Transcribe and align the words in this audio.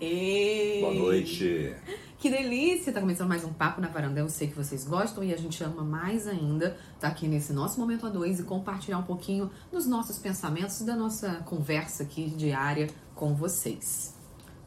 Ei! 0.00 0.80
Boa 0.80 0.94
noite. 0.94 1.76
Que 2.18 2.30
delícia! 2.30 2.90
Tá 2.90 3.00
começando 3.00 3.28
mais 3.28 3.44
um 3.44 3.52
Papo 3.52 3.82
na 3.82 3.88
Varanda. 3.88 4.18
Eu 4.18 4.30
sei 4.30 4.48
que 4.48 4.56
vocês 4.56 4.86
gostam 4.86 5.22
e 5.22 5.30
a 5.30 5.36
gente 5.36 5.62
ama 5.62 5.84
mais 5.84 6.26
ainda 6.26 6.68
estar 6.68 7.00
tá 7.00 7.08
aqui 7.08 7.28
nesse 7.28 7.52
nosso 7.52 7.78
momento 7.78 8.06
a 8.06 8.08
dois 8.08 8.40
e 8.40 8.44
compartilhar 8.44 8.96
um 8.96 9.02
pouquinho 9.02 9.50
dos 9.70 9.86
nossos 9.86 10.18
pensamentos, 10.18 10.80
da 10.80 10.96
nossa 10.96 11.42
conversa 11.44 12.04
aqui 12.04 12.30
diária 12.30 12.88
com 13.14 13.34
vocês. 13.34 14.16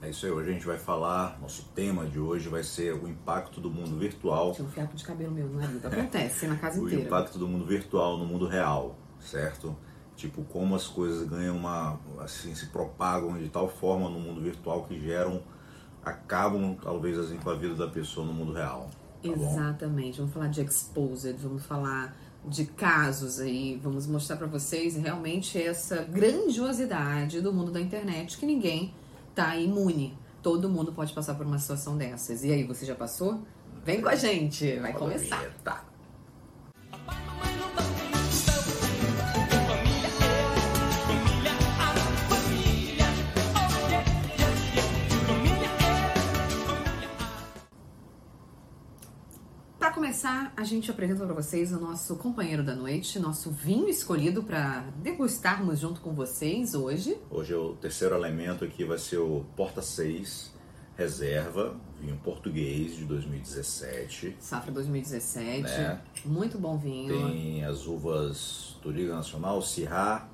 É 0.03 0.11
isso 0.11 0.23
aí, 0.27 0.31
hoje 0.31 0.51
a 0.51 0.53
gente 0.53 0.67
vai 0.67 0.77
falar, 0.77 1.39
nosso 1.41 1.63
tema 1.73 2.05
de 2.05 2.19
hoje 2.19 2.47
vai 2.47 2.61
ser 2.61 2.93
o 2.93 3.07
impacto 3.07 3.59
do 3.59 3.71
mundo 3.71 3.97
virtual. 3.97 4.51
Tinha 4.51 4.67
um 4.67 4.71
fiapo 4.71 4.95
de 4.95 5.03
cabelo 5.03 5.31
meu 5.31 5.47
no 5.47 5.59
nariz, 5.59 5.83
acontece 5.83 6.45
na 6.45 6.57
casa 6.57 6.77
inteira. 6.79 7.05
O 7.05 7.07
impacto 7.07 7.39
do 7.39 7.47
mundo 7.47 7.65
virtual 7.65 8.19
no 8.19 8.25
mundo 8.25 8.45
real, 8.45 8.95
certo? 9.19 9.75
Tipo, 10.15 10.43
como 10.43 10.75
as 10.75 10.87
coisas 10.87 11.27
ganham 11.27 11.55
uma. 11.55 11.99
assim, 12.19 12.53
se 12.53 12.67
propagam 12.67 13.37
de 13.37 13.49
tal 13.49 13.67
forma 13.67 14.09
no 14.09 14.19
mundo 14.19 14.41
virtual 14.41 14.83
que 14.83 14.99
geram. 14.99 15.41
acabam, 16.05 16.75
talvez, 16.81 17.17
assim, 17.17 17.37
com 17.37 17.49
a 17.49 17.55
vida 17.55 17.75
da 17.75 17.87
pessoa 17.87 18.25
no 18.25 18.33
mundo 18.33 18.53
real. 18.53 18.89
Tá 19.21 19.29
Exatamente. 19.29 20.19
Vamos 20.19 20.33
falar 20.33 20.47
de 20.47 20.61
exposed, 20.61 21.35
vamos 21.41 21.65
falar 21.65 22.15
de 22.45 22.65
casos 22.65 23.39
aí, 23.39 23.79
vamos 23.81 24.05
mostrar 24.05 24.35
para 24.35 24.47
vocês 24.47 24.97
realmente 24.97 25.57
essa 25.57 26.03
grandiosidade 26.03 27.39
do 27.39 27.53
mundo 27.53 27.71
da 27.71 27.79
internet 27.79 28.37
que 28.37 28.45
ninguém 28.45 28.93
tá 29.33 29.55
imune. 29.55 30.17
Todo 30.41 30.67
mundo 30.67 30.91
pode 30.91 31.13
passar 31.13 31.35
por 31.35 31.45
uma 31.45 31.57
situação 31.57 31.97
dessas. 31.97 32.43
E 32.43 32.51
aí, 32.51 32.63
você 32.65 32.85
já 32.85 32.95
passou? 32.95 33.41
Vem 33.85 34.01
com 34.01 34.09
a 34.09 34.15
gente, 34.15 34.77
vai 34.79 34.93
começar. 34.93 35.41
Tá. 35.63 35.92
Começar, 50.13 50.53
a 50.55 50.63
gente 50.63 50.91
apresenta 50.91 51.25
para 51.25 51.33
vocês 51.33 51.73
o 51.73 51.79
nosso 51.79 52.15
companheiro 52.17 52.63
da 52.63 52.75
noite, 52.75 53.17
nosso 53.17 53.49
vinho 53.49 53.89
escolhido 53.89 54.43
para 54.43 54.81
degustarmos 54.97 55.79
junto 55.79 56.01
com 56.01 56.13
vocês 56.13 56.75
hoje. 56.75 57.17
Hoje 57.31 57.51
é 57.51 57.57
o 57.57 57.73
terceiro 57.73 58.13
elemento 58.13 58.63
aqui, 58.63 58.85
vai 58.85 58.99
ser 58.99 59.17
o 59.17 59.43
Porta 59.57 59.81
6 59.81 60.53
Reserva, 60.95 61.75
vinho 61.99 62.15
português 62.17 62.95
de 62.95 63.05
2017. 63.05 64.37
Safra 64.39 64.71
2017, 64.71 65.63
né? 65.63 65.99
muito 66.23 66.59
bom 66.59 66.77
vinho. 66.77 67.29
Tem 67.31 67.65
as 67.65 67.87
uvas 67.87 68.77
do 68.83 68.91
Liga 68.91 69.15
Nacional, 69.15 69.63
Syrah 69.63 70.29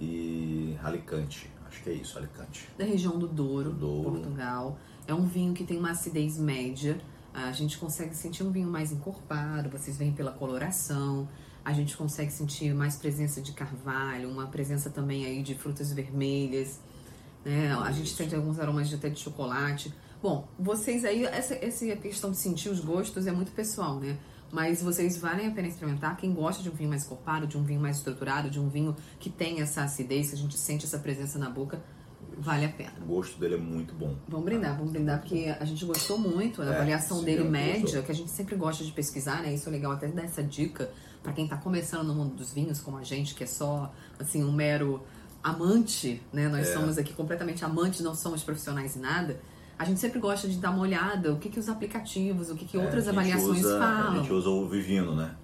e 0.00 0.76
Alicante. 0.84 1.50
Acho 1.66 1.82
que 1.82 1.90
é 1.90 1.94
isso, 1.94 2.16
Alicante. 2.16 2.68
Da 2.78 2.84
região 2.84 3.18
do 3.18 3.26
Douro, 3.26 3.70
do 3.70 3.76
Douro. 3.76 4.10
Portugal. 4.12 4.78
É 5.04 5.12
um 5.12 5.26
vinho 5.26 5.52
que 5.52 5.64
tem 5.64 5.78
uma 5.78 5.90
acidez 5.90 6.38
média 6.38 6.96
a 7.36 7.52
gente 7.52 7.76
consegue 7.76 8.16
sentir 8.16 8.42
um 8.42 8.50
vinho 8.50 8.66
mais 8.66 8.90
encorpado, 8.90 9.68
vocês 9.68 9.98
veem 9.98 10.10
pela 10.10 10.32
coloração. 10.32 11.28
A 11.62 11.70
gente 11.70 11.94
consegue 11.94 12.32
sentir 12.32 12.72
mais 12.74 12.96
presença 12.96 13.42
de 13.42 13.52
carvalho, 13.52 14.30
uma 14.30 14.46
presença 14.46 14.88
também 14.88 15.26
aí 15.26 15.42
de 15.42 15.54
frutas 15.54 15.92
vermelhas. 15.92 16.80
Né? 17.44 17.74
A 17.74 17.92
gente 17.92 18.14
sente 18.14 18.34
alguns 18.34 18.58
aromas 18.58 18.88
de 18.88 18.94
até 18.94 19.10
de 19.10 19.20
chocolate. 19.20 19.92
Bom, 20.22 20.48
vocês 20.58 21.04
aí, 21.04 21.26
essa, 21.26 21.54
essa 21.54 21.84
questão 21.96 22.30
de 22.30 22.38
sentir 22.38 22.70
os 22.70 22.80
gostos 22.80 23.26
é 23.26 23.32
muito 23.32 23.52
pessoal, 23.52 24.00
né? 24.00 24.16
Mas 24.50 24.82
vocês 24.82 25.18
valem 25.18 25.48
a 25.48 25.50
pena 25.50 25.68
experimentar. 25.68 26.16
Quem 26.16 26.32
gosta 26.32 26.62
de 26.62 26.70
um 26.70 26.72
vinho 26.72 26.88
mais 26.88 27.04
encorpado, 27.04 27.46
de 27.46 27.58
um 27.58 27.64
vinho 27.64 27.80
mais 27.80 27.98
estruturado, 27.98 28.48
de 28.48 28.58
um 28.58 28.70
vinho 28.70 28.96
que 29.20 29.28
tem 29.28 29.60
essa 29.60 29.82
acidez, 29.82 30.30
que 30.30 30.36
a 30.36 30.38
gente 30.38 30.56
sente 30.56 30.86
essa 30.86 30.98
presença 30.98 31.38
na 31.38 31.50
boca, 31.50 31.82
Vale 32.38 32.66
a 32.66 32.68
pena. 32.68 32.92
O 33.00 33.06
gosto 33.06 33.40
dele 33.40 33.54
é 33.54 33.58
muito 33.58 33.94
bom. 33.94 34.14
Vamos 34.28 34.44
brindar, 34.44 34.76
vamos 34.76 34.92
brindar, 34.92 35.20
porque 35.20 35.54
a 35.58 35.64
gente 35.64 35.84
gostou 35.84 36.18
muito. 36.18 36.60
A 36.60 36.66
é, 36.66 36.74
avaliação 36.74 37.24
dele 37.24 37.44
média, 37.44 37.80
gostou. 37.80 38.02
que 38.02 38.12
a 38.12 38.14
gente 38.14 38.30
sempre 38.30 38.56
gosta 38.56 38.84
de 38.84 38.92
pesquisar, 38.92 39.42
né? 39.42 39.54
Isso 39.54 39.68
é 39.68 39.72
legal 39.72 39.92
até 39.92 40.06
dar 40.08 40.24
essa 40.24 40.42
dica 40.42 40.90
para 41.22 41.32
quem 41.32 41.44
está 41.44 41.56
começando 41.56 42.06
no 42.06 42.14
mundo 42.14 42.34
dos 42.34 42.52
vinhos, 42.52 42.80
como 42.80 42.98
a 42.98 43.02
gente, 43.02 43.34
que 43.34 43.42
é 43.42 43.46
só 43.46 43.92
assim 44.18 44.44
um 44.44 44.52
mero 44.52 45.02
amante, 45.42 46.22
né? 46.32 46.48
Nós 46.48 46.68
é. 46.68 46.72
somos 46.74 46.98
aqui 46.98 47.14
completamente 47.14 47.64
amantes, 47.64 48.00
não 48.00 48.14
somos 48.14 48.42
profissionais 48.42 48.96
em 48.96 49.00
nada. 49.00 49.40
A 49.78 49.84
gente 49.84 50.00
sempre 50.00 50.18
gosta 50.18 50.46
de 50.48 50.58
dar 50.58 50.70
uma 50.70 50.80
olhada, 50.80 51.32
o 51.32 51.38
que, 51.38 51.48
que 51.48 51.58
os 51.58 51.68
aplicativos, 51.68 52.50
o 52.50 52.54
que, 52.54 52.64
que 52.64 52.76
é, 52.76 52.80
outras 52.80 53.08
avaliações 53.08 53.60
usa, 53.60 53.78
falam. 53.78 54.12
A 54.12 54.16
gente 54.18 54.32
usa 54.32 54.48
o 54.48 54.68
Vivino, 54.68 55.14
né? 55.14 55.34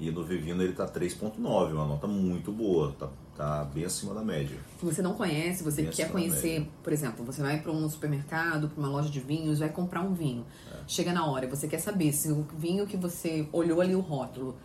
E 0.00 0.10
no 0.10 0.24
Vivino 0.24 0.62
ele 0.62 0.72
tá 0.72 0.86
3.9, 0.86 1.72
uma 1.72 1.86
nota 1.86 2.06
muito 2.06 2.52
boa, 2.52 2.94
tá, 2.98 3.08
tá 3.36 3.64
bem 3.64 3.84
acima 3.84 4.14
da 4.14 4.22
média. 4.22 4.56
Se 4.78 4.84
você 4.84 5.02
não 5.02 5.14
conhece, 5.14 5.64
você 5.64 5.82
bem 5.82 5.90
quer 5.90 6.10
conhecer, 6.10 6.68
por 6.82 6.92
exemplo, 6.92 7.24
você 7.24 7.42
vai 7.42 7.60
para 7.60 7.72
um 7.72 7.88
supermercado, 7.88 8.68
para 8.68 8.78
uma 8.78 8.88
loja 8.88 9.10
de 9.10 9.18
vinhos, 9.18 9.58
vai 9.58 9.68
comprar 9.68 10.02
um 10.02 10.14
vinho. 10.14 10.46
É. 10.72 10.76
Chega 10.86 11.12
na 11.12 11.26
hora, 11.26 11.48
você 11.48 11.66
quer 11.66 11.78
saber 11.80 12.12
se 12.12 12.30
o 12.30 12.46
vinho 12.56 12.86
que 12.86 12.96
você 12.96 13.48
olhou 13.52 13.80
ali 13.80 13.96
o 13.96 14.00
rótulo 14.00 14.56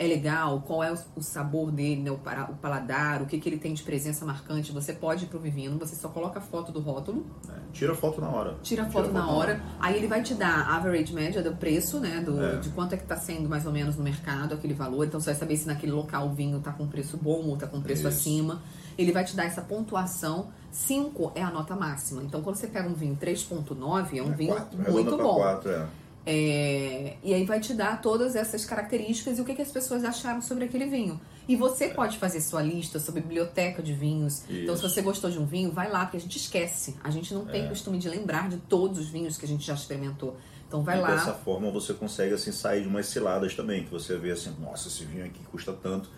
é 0.00 0.06
legal, 0.06 0.62
qual 0.66 0.82
é 0.82 0.90
o, 1.14 1.22
sabor 1.22 1.70
dele, 1.70 2.00
né, 2.00 2.10
o, 2.10 2.16
para, 2.16 2.50
o 2.50 2.54
paladar, 2.54 3.20
o 3.20 3.26
que, 3.26 3.38
que 3.38 3.46
ele 3.46 3.58
tem 3.58 3.74
de 3.74 3.82
presença 3.82 4.24
marcante. 4.24 4.72
Você 4.72 4.94
pode 4.94 5.26
ir 5.26 5.28
pro 5.28 5.38
Vivino, 5.38 5.78
você 5.78 5.94
só 5.94 6.08
coloca 6.08 6.38
a 6.38 6.42
foto 6.42 6.72
do 6.72 6.80
rótulo. 6.80 7.26
É, 7.46 7.52
tira 7.70 7.92
a 7.92 7.94
foto 7.94 8.18
na 8.18 8.30
hora. 8.30 8.56
Tira 8.62 8.84
a 8.84 8.86
foto, 8.86 9.08
tira 9.08 9.12
na, 9.12 9.26
foto 9.26 9.36
hora. 9.36 9.56
na, 9.56 9.60
hora. 9.60 9.76
Aí 9.78 9.98
ele 9.98 10.06
vai 10.06 10.22
te 10.22 10.32
dar 10.32 10.58
a 10.60 10.76
average 10.76 11.12
média 11.12 11.42
do 11.42 11.54
preço, 11.54 12.00
né? 12.00 12.22
Do, 12.24 12.42
é. 12.42 12.56
De 12.56 12.70
quanto 12.70 12.94
é 12.94 12.96
que 12.96 13.04
tá 13.04 13.18
sendo 13.18 13.46
mais 13.46 13.66
ou 13.66 13.72
menos 13.72 13.94
no 13.96 14.02
mercado 14.02 14.54
aquele 14.54 14.72
valor. 14.72 15.04
Então 15.04 15.20
você 15.20 15.32
vai 15.32 15.38
saber 15.38 15.56
se 15.58 15.66
naquele 15.66 15.92
local 15.92 16.28
o 16.28 16.32
vinho 16.32 16.58
tá 16.60 16.72
com 16.72 16.86
preço 16.88 17.18
bom 17.18 17.48
ou 17.48 17.58
tá 17.58 17.66
com 17.66 17.82
preço 17.82 18.08
Isso. 18.08 18.08
acima. 18.08 18.62
Ele 18.96 19.12
vai 19.12 19.22
te 19.22 19.36
dar 19.36 19.44
essa 19.44 19.60
pontuação. 19.60 20.48
5 20.72 21.32
é 21.34 21.42
a 21.42 21.50
nota 21.50 21.76
máxima. 21.76 22.22
Então 22.22 22.40
quando 22.40 22.56
você 22.56 22.68
pega 22.68 22.88
um 22.88 22.94
vinho 22.94 23.18
3.9, 23.20 24.16
é 24.16 24.22
um 24.22 24.32
é 24.32 24.34
vinho 24.34 24.54
quatro, 24.54 24.92
muito 24.92 25.16
bom. 25.18 25.34
4, 25.34 25.70
é. 25.70 25.86
É, 26.26 27.16
e 27.22 27.32
aí 27.32 27.44
vai 27.44 27.60
te 27.60 27.72
dar 27.72 28.00
todas 28.02 28.36
essas 28.36 28.64
características 28.64 29.38
e 29.38 29.40
o 29.40 29.44
que, 29.44 29.54
que 29.54 29.62
as 29.62 29.70
pessoas 29.70 30.04
acharam 30.04 30.42
sobre 30.42 30.64
aquele 30.64 30.86
vinho. 30.86 31.20
E 31.48 31.56
você 31.56 31.86
é. 31.86 31.94
pode 31.94 32.18
fazer 32.18 32.40
sua 32.40 32.62
lista 32.62 33.00
sobre 33.00 33.22
biblioteca 33.22 33.82
de 33.82 33.92
vinhos. 33.92 34.44
Isso. 34.48 34.62
Então, 34.62 34.76
se 34.76 34.82
você 34.82 35.02
gostou 35.02 35.30
de 35.30 35.38
um 35.38 35.46
vinho, 35.46 35.72
vai 35.72 35.90
lá, 35.90 36.04
porque 36.04 36.18
a 36.18 36.20
gente 36.20 36.36
esquece. 36.36 36.96
A 37.02 37.10
gente 37.10 37.32
não 37.34 37.44
tem 37.46 37.64
é. 37.64 37.68
costume 37.68 37.98
de 37.98 38.08
lembrar 38.08 38.48
de 38.48 38.58
todos 38.58 38.98
os 38.98 39.08
vinhos 39.08 39.36
que 39.36 39.44
a 39.44 39.48
gente 39.48 39.66
já 39.66 39.74
experimentou. 39.74 40.36
Então 40.70 40.82
vai 40.82 40.98
e 40.98 41.00
lá. 41.00 41.10
Dessa 41.10 41.34
forma 41.34 41.68
você 41.70 41.92
consegue 41.92 42.32
assim 42.32 42.52
sair 42.52 42.82
de 42.82 42.88
umas 42.88 43.06
ciladas 43.06 43.54
também, 43.56 43.82
que 43.82 43.90
você 43.90 44.16
vê 44.16 44.30
assim, 44.30 44.54
nossa, 44.60 44.86
esse 44.86 45.04
vinho 45.04 45.24
aqui 45.24 45.40
custa 45.50 45.72
tanto, 45.72 46.08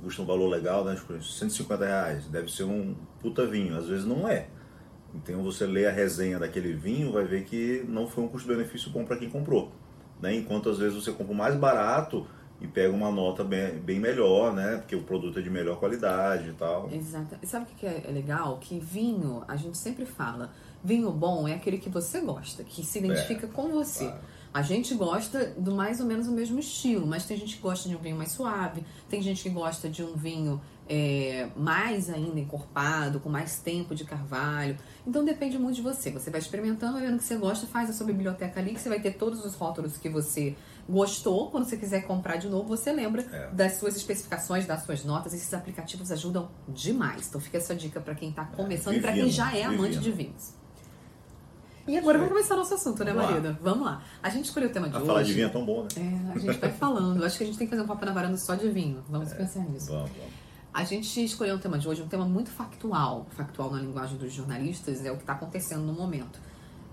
custa 0.00 0.22
um 0.22 0.24
valor 0.24 0.46
legal, 0.46 0.84
né? 0.84 0.96
150 1.20 1.84
reais, 1.84 2.24
deve 2.26 2.52
ser 2.52 2.62
um 2.62 2.94
puta 3.20 3.44
vinho. 3.44 3.76
Às 3.76 3.88
vezes 3.88 4.06
não 4.06 4.28
é. 4.28 4.46
Então 5.16 5.42
você 5.42 5.66
lê 5.66 5.86
a 5.86 5.90
resenha 5.90 6.38
daquele 6.38 6.72
vinho, 6.72 7.12
vai 7.12 7.24
ver 7.24 7.44
que 7.44 7.84
não 7.88 8.06
foi 8.06 8.24
um 8.24 8.28
custo-benefício 8.28 8.90
bom 8.90 9.04
para 9.04 9.16
quem 9.16 9.30
comprou. 9.30 9.72
Né? 10.20 10.34
Enquanto 10.34 10.68
às 10.68 10.78
vezes 10.78 10.94
você 10.94 11.12
compra 11.12 11.32
o 11.32 11.36
mais 11.36 11.54
barato 11.54 12.26
e 12.60 12.66
pega 12.66 12.94
uma 12.94 13.10
nota 13.10 13.44
bem, 13.44 13.78
bem 13.78 14.00
melhor, 14.00 14.54
né? 14.54 14.78
Porque 14.78 14.96
o 14.96 15.02
produto 15.02 15.38
é 15.38 15.42
de 15.42 15.50
melhor 15.50 15.78
qualidade 15.78 16.48
e 16.48 16.52
tal. 16.52 16.90
Exato. 16.90 17.36
E 17.42 17.46
sabe 17.46 17.66
o 17.70 17.74
que 17.74 17.86
é 17.86 18.10
legal? 18.10 18.58
Que 18.58 18.78
vinho, 18.78 19.42
a 19.46 19.56
gente 19.56 19.76
sempre 19.76 20.06
fala, 20.06 20.50
vinho 20.82 21.10
bom 21.10 21.46
é 21.46 21.54
aquele 21.54 21.76
que 21.76 21.90
você 21.90 22.20
gosta, 22.20 22.64
que 22.64 22.84
se 22.84 22.98
identifica 22.98 23.46
é, 23.46 23.50
com 23.50 23.68
você. 23.68 24.04
Claro. 24.04 24.20
A 24.54 24.62
gente 24.62 24.94
gosta 24.94 25.52
do 25.58 25.74
mais 25.74 26.00
ou 26.00 26.06
menos 26.06 26.28
o 26.28 26.32
mesmo 26.32 26.58
estilo, 26.58 27.06
mas 27.06 27.26
tem 27.26 27.36
gente 27.36 27.56
que 27.56 27.62
gosta 27.62 27.90
de 27.90 27.94
um 27.94 27.98
vinho 27.98 28.16
mais 28.16 28.32
suave, 28.32 28.82
tem 29.06 29.20
gente 29.20 29.42
que 29.42 29.50
gosta 29.50 29.86
de 29.86 30.02
um 30.02 30.14
vinho 30.14 30.58
é, 30.88 31.48
mais 31.56 32.08
ainda 32.08 32.38
encorpado, 32.38 33.18
com 33.20 33.28
mais 33.28 33.58
tempo 33.58 33.94
de 33.94 34.04
carvalho. 34.04 34.76
Então 35.06 35.24
depende 35.24 35.58
muito 35.58 35.76
de 35.76 35.82
você. 35.82 36.10
Você 36.10 36.30
vai 36.30 36.40
experimentando, 36.40 36.98
vendo 36.98 37.16
o 37.16 37.18
que 37.18 37.24
você 37.24 37.36
gosta, 37.36 37.66
faz 37.66 37.90
a 37.90 37.92
sua 37.92 38.06
biblioteca 38.06 38.60
ali, 38.60 38.74
que 38.74 38.80
você 38.80 38.88
vai 38.88 39.00
ter 39.00 39.12
todos 39.12 39.44
os 39.44 39.54
rótulos 39.54 39.96
que 39.96 40.08
você 40.08 40.54
gostou. 40.88 41.50
Quando 41.50 41.64
você 41.64 41.76
quiser 41.76 42.02
comprar 42.02 42.36
de 42.36 42.48
novo, 42.48 42.68
você 42.68 42.92
lembra 42.92 43.22
é. 43.22 43.48
das 43.52 43.74
suas 43.74 43.96
especificações, 43.96 44.66
das 44.66 44.84
suas 44.84 45.04
notas. 45.04 45.34
Esses 45.34 45.52
aplicativos 45.52 46.12
ajudam 46.12 46.48
demais. 46.68 47.28
Então 47.28 47.40
fica 47.40 47.58
essa 47.58 47.74
dica 47.74 48.00
para 48.00 48.14
quem 48.14 48.30
está 48.30 48.48
é, 48.52 48.56
começando 48.56 48.94
é, 48.94 48.98
e 48.98 49.00
para 49.00 49.12
quem 49.12 49.28
já 49.28 49.54
é 49.56 49.64
amante 49.64 49.98
de 49.98 50.12
vinhos. 50.12 50.54
E 51.88 51.96
agora 51.96 52.18
vamos 52.18 52.32
começar 52.32 52.56
nosso 52.56 52.74
assunto, 52.74 53.04
né, 53.04 53.12
Marida? 53.12 53.56
Vamos 53.62 53.86
lá. 53.86 54.02
A 54.20 54.28
gente 54.28 54.46
escolheu 54.46 54.68
o 54.68 54.72
tema 54.72 54.88
de 54.88 54.96
a 54.96 54.98
hoje. 54.98 55.06
falar 55.06 55.22
de 55.22 55.32
vinho 55.32 55.46
é 55.46 55.48
tão 55.48 55.64
bom, 55.64 55.84
né? 55.84 55.88
É, 55.96 56.32
a 56.32 56.38
gente 56.38 56.58
vai 56.58 56.70
falando. 56.74 57.24
Acho 57.24 57.38
que 57.38 57.44
a 57.44 57.46
gente 57.46 57.58
tem 57.58 57.66
que 57.66 57.70
fazer 57.70 57.82
um 57.82 57.86
papo 57.86 58.04
na 58.04 58.12
varanda 58.12 58.36
só 58.36 58.56
de 58.56 58.68
vinho. 58.68 59.04
Vamos 59.08 59.30
é, 59.30 59.34
pensar 59.36 59.60
nisso. 59.60 59.92
Vamos, 59.92 60.10
vamos. 60.10 60.45
A 60.76 60.84
gente 60.84 61.24
escolheu 61.24 61.54
o 61.54 61.58
tema 61.58 61.78
de 61.78 61.88
hoje, 61.88 62.02
um 62.02 62.06
tema 62.06 62.26
muito 62.26 62.50
factual. 62.50 63.26
Factual 63.30 63.70
na 63.70 63.80
linguagem 63.80 64.18
dos 64.18 64.30
jornalistas 64.30 65.02
é 65.06 65.10
o 65.10 65.14
que 65.14 65.22
está 65.22 65.32
acontecendo 65.32 65.80
no 65.80 65.94
momento. 65.94 66.38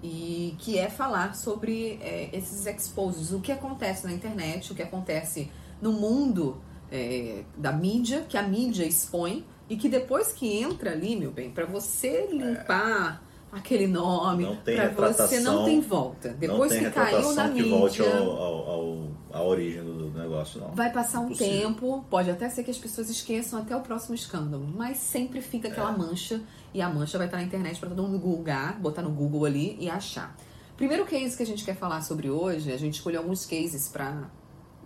E 0.02 0.56
que 0.60 0.80
é 0.80 0.90
falar 0.90 1.36
sobre 1.36 2.00
é, 2.02 2.30
esses 2.32 2.66
exposes, 2.66 3.34
o 3.34 3.42
que 3.42 3.52
acontece 3.52 4.06
na 4.06 4.14
internet, 4.14 4.72
o 4.72 4.76
que 4.76 4.82
acontece 4.82 5.52
no 5.82 5.92
mundo 5.92 6.62
é, 6.90 7.44
da 7.58 7.74
mídia, 7.74 8.22
que 8.22 8.38
a 8.38 8.44
mídia 8.44 8.86
expõe, 8.86 9.46
e 9.70 9.76
que 9.76 9.90
depois 9.90 10.32
que 10.32 10.48
entra 10.62 10.92
ali, 10.92 11.18
meu 11.18 11.34
bem, 11.34 11.52
para 11.52 11.66
você 11.66 12.30
limpar 12.32 13.22
aquele 13.54 13.88
nome. 13.88 14.44
Não 14.44 14.56
tem 14.58 14.76
pra 14.76 15.12
você 15.12 15.40
não 15.40 15.66
tem 15.66 15.80
volta. 15.82 16.30
Depois 16.30 16.72
não 16.72 16.80
tem 16.80 16.90
que 16.90 16.92
caiu 16.92 17.34
na 17.34 17.50
que 17.50 17.62
mídia. 17.62 17.78
volte 17.78 18.02
ao, 18.02 18.30
ao, 18.32 18.70
ao, 18.70 19.08
à 19.32 19.42
origem 19.44 19.84
do, 19.84 20.04
negócio, 20.12 20.62
não. 20.62 20.72
Vai 20.72 20.92
passar 20.92 21.20
um 21.20 21.34
tempo, 21.34 22.06
pode 22.10 22.30
até 22.30 22.50
ser 22.50 22.64
que 22.64 22.72
as 22.72 22.78
pessoas 22.78 23.10
esqueçam 23.10 23.60
até 23.60 23.76
o 23.76 23.82
próximo 23.82 24.16
escândalo, 24.16 24.66
mas 24.76 24.98
sempre 24.98 25.42
fica 25.42 25.68
aquela 25.68 25.94
é. 25.94 25.98
mancha 25.98 26.42
e 26.74 26.82
a 26.82 26.90
mancha 26.90 27.18
vai 27.18 27.28
estar 27.28 27.38
na 27.38 27.44
internet 27.44 27.80
para 27.80 27.90
todo 27.90 28.04
mundo 28.04 28.20
googar, 28.20 28.80
botar 28.80 29.02
no 29.02 29.12
Google 29.12 29.46
ali 29.46 29.78
e 29.80 29.90
achar. 29.90 30.36
Primeiro 30.78 31.06
case 31.06 31.36
que 31.38 31.44
a 31.44 31.46
gente 31.46 31.64
quer 31.64 31.76
falar 31.76 32.02
sobre 32.02 32.30
hoje, 32.30 32.72
a 32.72 32.78
gente 32.78 32.96
escolheu 32.96 33.22
alguns 33.22 33.46
cases 33.46 33.88
para 33.88 34.30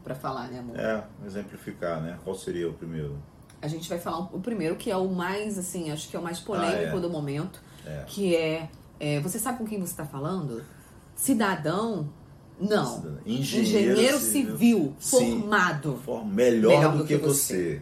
para 0.04 0.16
falar, 0.16 0.48
né, 0.48 0.60
amor? 0.60 0.80
É, 0.80 1.04
exemplificar, 1.26 2.02
né? 2.02 2.18
Qual 2.24 2.34
seria 2.34 2.70
o 2.70 2.74
primeiro? 2.74 3.18
A 3.62 3.68
gente 3.68 3.90
vai 3.90 4.00
falar 4.00 4.20
o 4.20 4.40
primeiro, 4.40 4.78
que 4.78 4.90
é 4.90 4.96
o 4.96 5.10
mais, 5.10 5.58
assim, 5.58 5.92
acho 5.92 6.08
que 6.08 6.16
é 6.16 6.20
o 6.20 6.24
mais 6.24 6.40
polêmico 6.40 6.96
ah, 6.96 6.98
é. 6.98 7.02
do 7.02 7.10
momento, 7.10 7.62
é. 7.88 8.04
que 8.06 8.36
é, 8.36 8.70
é, 9.00 9.20
Você 9.22 9.40
sabe 9.40 9.58
com 9.58 9.66
quem 9.66 9.80
você 9.80 9.92
está 9.92 10.06
falando? 10.06 10.64
Cidadão. 11.16 12.10
Não. 12.60 13.20
Engenheiro, 13.26 13.92
Engenheiro 13.94 14.20
civil, 14.20 14.56
civil 14.60 14.96
formado. 15.00 16.02
For, 16.04 16.26
melhor, 16.26 16.76
melhor, 16.76 16.92
do, 16.92 16.98
do 17.00 17.06
que, 17.06 17.18
que, 17.18 17.24
você. 17.26 17.82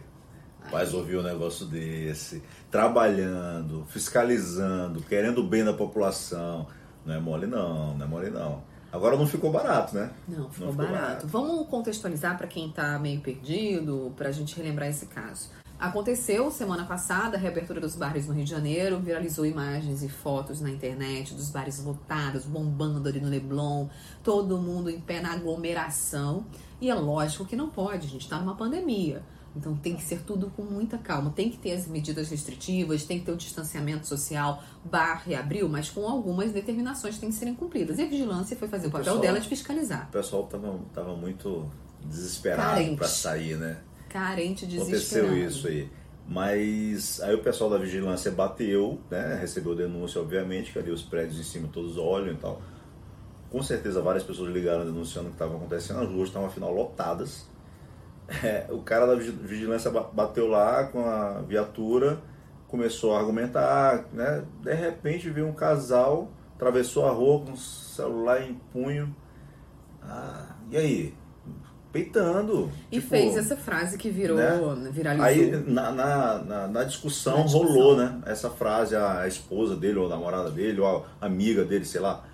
Mas 0.70 0.92
ouvir 0.92 1.16
um 1.16 1.22
negócio 1.22 1.64
desse, 1.66 2.42
trabalhando, 2.70 3.86
fiscalizando, 3.88 5.00
querendo 5.02 5.38
o 5.38 5.46
bem 5.46 5.64
da 5.64 5.72
população. 5.72 6.66
Não 7.04 7.14
é 7.14 7.20
mole 7.20 7.46
não, 7.46 7.96
não 7.96 8.04
é 8.04 8.08
mole 8.08 8.30
não. 8.30 8.62
Agora 8.92 9.16
não 9.16 9.26
ficou 9.26 9.52
barato, 9.52 9.94
né? 9.94 10.10
Não, 10.26 10.50
ficou, 10.50 10.66
não 10.66 10.72
ficou 10.72 10.74
barato. 10.74 11.02
barato. 11.02 11.26
Vamos 11.28 11.68
contextualizar 11.68 12.36
para 12.36 12.46
quem 12.46 12.68
está 12.68 12.98
meio 12.98 13.20
perdido, 13.20 14.12
para 14.16 14.28
a 14.28 14.32
gente 14.32 14.56
relembrar 14.56 14.88
esse 14.88 15.06
caso. 15.06 15.50
Aconteceu 15.78 16.50
semana 16.50 16.84
passada 16.84 17.36
a 17.36 17.40
reabertura 17.40 17.80
dos 17.80 17.94
bares 17.94 18.26
no 18.26 18.32
Rio 18.32 18.44
de 18.44 18.50
Janeiro, 18.50 18.98
viralizou 18.98 19.44
imagens 19.44 20.02
e 20.02 20.08
fotos 20.08 20.58
na 20.60 20.70
internet 20.70 21.34
dos 21.34 21.50
bares 21.50 21.84
lotados, 21.84 22.46
bombando 22.46 23.06
ali 23.08 23.20
no 23.20 23.28
Leblon, 23.28 23.88
todo 24.22 24.56
mundo 24.56 24.88
em 24.88 24.98
pé 24.98 25.20
na 25.20 25.32
aglomeração. 25.32 26.46
E 26.80 26.88
é 26.88 26.94
lógico 26.94 27.44
que 27.44 27.54
não 27.54 27.68
pode, 27.68 28.06
a 28.06 28.10
gente 28.10 28.22
está 28.22 28.38
numa 28.38 28.54
pandemia. 28.54 29.22
Então 29.54 29.74
tem 29.74 29.96
que 29.96 30.02
ser 30.02 30.20
tudo 30.20 30.50
com 30.54 30.62
muita 30.62 30.96
calma. 30.96 31.30
Tem 31.30 31.50
que 31.50 31.58
ter 31.58 31.72
as 31.72 31.86
medidas 31.86 32.30
restritivas, 32.30 33.04
tem 33.04 33.18
que 33.18 33.26
ter 33.26 33.32
o 33.32 33.36
distanciamento 33.36 34.06
social, 34.06 34.62
bar 34.84 35.22
reabriu, 35.26 35.68
mas 35.68 35.90
com 35.90 36.06
algumas 36.06 36.52
determinações 36.52 37.14
que 37.14 37.20
têm 37.20 37.30
que 37.30 37.36
serem 37.36 37.54
cumpridas. 37.54 37.98
E 37.98 38.02
a 38.02 38.06
vigilância 38.06 38.56
foi 38.56 38.68
fazer 38.68 38.86
o, 38.86 38.88
o 38.88 38.92
papel 38.92 39.04
pessoal, 39.04 39.22
dela 39.22 39.40
de 39.40 39.48
fiscalizar. 39.48 40.08
O 40.08 40.12
pessoal 40.12 40.44
estava 40.44 40.78
tava 40.92 41.16
muito 41.16 41.66
desesperado 42.04 42.96
para 42.96 43.08
sair, 43.08 43.56
né? 43.56 43.78
Carente, 44.18 44.66
desesperado. 44.66 45.26
Aconteceu 45.26 45.48
isso 45.48 45.68
aí. 45.68 45.90
Mas 46.28 47.20
aí 47.20 47.34
o 47.34 47.42
pessoal 47.42 47.70
da 47.70 47.78
vigilância 47.78 48.30
bateu, 48.32 49.00
né? 49.10 49.38
Recebeu 49.40 49.74
denúncia, 49.74 50.20
obviamente, 50.20 50.72
que 50.72 50.78
ali 50.78 50.90
os 50.90 51.02
prédios 51.02 51.38
em 51.38 51.44
cima 51.44 51.68
todos 51.72 51.96
olham 51.96 52.32
e 52.32 52.36
tal. 52.36 52.60
Com 53.50 53.62
certeza 53.62 54.02
várias 54.02 54.24
pessoas 54.24 54.52
ligaram 54.52 54.84
denunciando 54.84 55.28
o 55.28 55.30
que 55.30 55.36
estava 55.36 55.56
acontecendo. 55.56 56.00
As 56.00 56.08
ruas 56.08 56.28
estavam 56.28 56.48
afinal 56.48 56.72
lotadas 56.72 57.46
é, 58.28 58.66
o 58.70 58.80
cara 58.80 59.06
da 59.06 59.14
vigilância 59.14 59.90
bateu 59.90 60.48
lá 60.48 60.84
com 60.84 61.04
a 61.04 61.42
viatura, 61.42 62.18
começou 62.66 63.14
a 63.14 63.20
argumentar, 63.20 64.06
né? 64.12 64.44
De 64.62 64.74
repente 64.74 65.30
veio 65.30 65.46
um 65.46 65.52
casal, 65.52 66.30
atravessou 66.56 67.06
a 67.06 67.10
rua 67.10 67.44
com 67.44 67.52
o 67.52 67.56
celular 67.56 68.42
em 68.42 68.54
punho. 68.72 69.14
Ah, 70.02 70.56
e 70.70 70.76
aí? 70.76 71.14
Peitando. 71.96 72.70
E 72.90 72.96
tipo, 72.96 73.08
fez 73.08 73.36
essa 73.36 73.56
frase 73.56 73.96
que 73.96 74.10
virou, 74.10 74.36
né? 74.36 74.90
viralizou. 74.92 75.26
Aí 75.26 75.50
na, 75.66 75.90
na, 75.90 76.38
na, 76.38 76.68
na 76.68 76.84
discussão, 76.84 77.42
discussão 77.42 77.62
rolou, 77.62 77.96
né? 77.96 78.20
Essa 78.26 78.50
frase, 78.50 78.94
a 78.94 79.26
esposa 79.26 79.74
dele, 79.74 79.98
ou 79.98 80.06
a 80.06 80.10
namorada 80.10 80.50
dele, 80.50 80.80
ou 80.80 81.06
a 81.20 81.26
amiga 81.26 81.64
dele, 81.64 81.84
sei 81.84 82.00
lá 82.00 82.24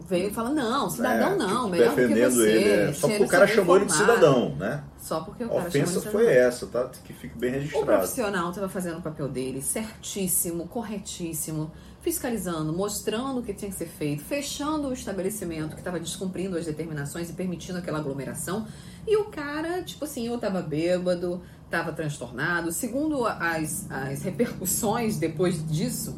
veio 0.00 0.28
e 0.28 0.32
fala, 0.32 0.50
não, 0.50 0.90
cidadão 0.90 1.32
é, 1.32 1.36
não, 1.36 1.68
melhor 1.68 1.94
defendendo 1.94 2.34
do 2.34 2.44
que 2.44 2.50
você. 2.50 2.50
Ele, 2.50 2.90
é. 2.90 2.92
Só 2.92 3.08
porque 3.08 3.22
o 3.22 3.28
cara 3.28 3.46
chamou 3.46 3.76
ele 3.76 3.84
de 3.86 3.94
cidadão, 3.94 4.54
né? 4.56 4.84
Só 4.98 5.20
porque 5.20 5.44
o 5.44 5.48
cara 5.48 5.62
A 5.62 5.66
ofensa 5.66 6.00
foi 6.00 6.26
essa, 6.26 6.66
tá? 6.66 6.90
Que 7.04 7.12
fique 7.12 7.38
bem 7.38 7.52
registrado. 7.52 7.84
O 7.84 7.86
profissional 7.86 8.48
estava 8.50 8.68
fazendo 8.68 8.98
o 8.98 9.02
papel 9.02 9.28
dele 9.28 9.62
certíssimo, 9.62 10.66
corretíssimo, 10.66 11.70
fiscalizando, 12.04 12.70
mostrando 12.70 13.40
o 13.40 13.42
que 13.42 13.54
tinha 13.54 13.70
que 13.70 13.76
ser 13.76 13.88
feito, 13.88 14.22
fechando 14.22 14.88
o 14.88 14.92
estabelecimento 14.92 15.70
que 15.70 15.80
estava 15.80 15.98
descumprindo 15.98 16.56
as 16.58 16.66
determinações 16.66 17.30
e 17.30 17.32
permitindo 17.32 17.78
aquela 17.78 17.98
aglomeração. 17.98 18.66
E 19.06 19.16
o 19.16 19.24
cara, 19.24 19.82
tipo 19.82 20.04
assim, 20.04 20.26
eu 20.26 20.34
estava 20.34 20.60
bêbado, 20.60 21.42
estava 21.64 21.92
transtornado. 21.92 22.70
Segundo 22.72 23.24
as, 23.26 23.90
as 23.90 24.22
repercussões 24.22 25.16
depois 25.16 25.66
disso, 25.66 26.14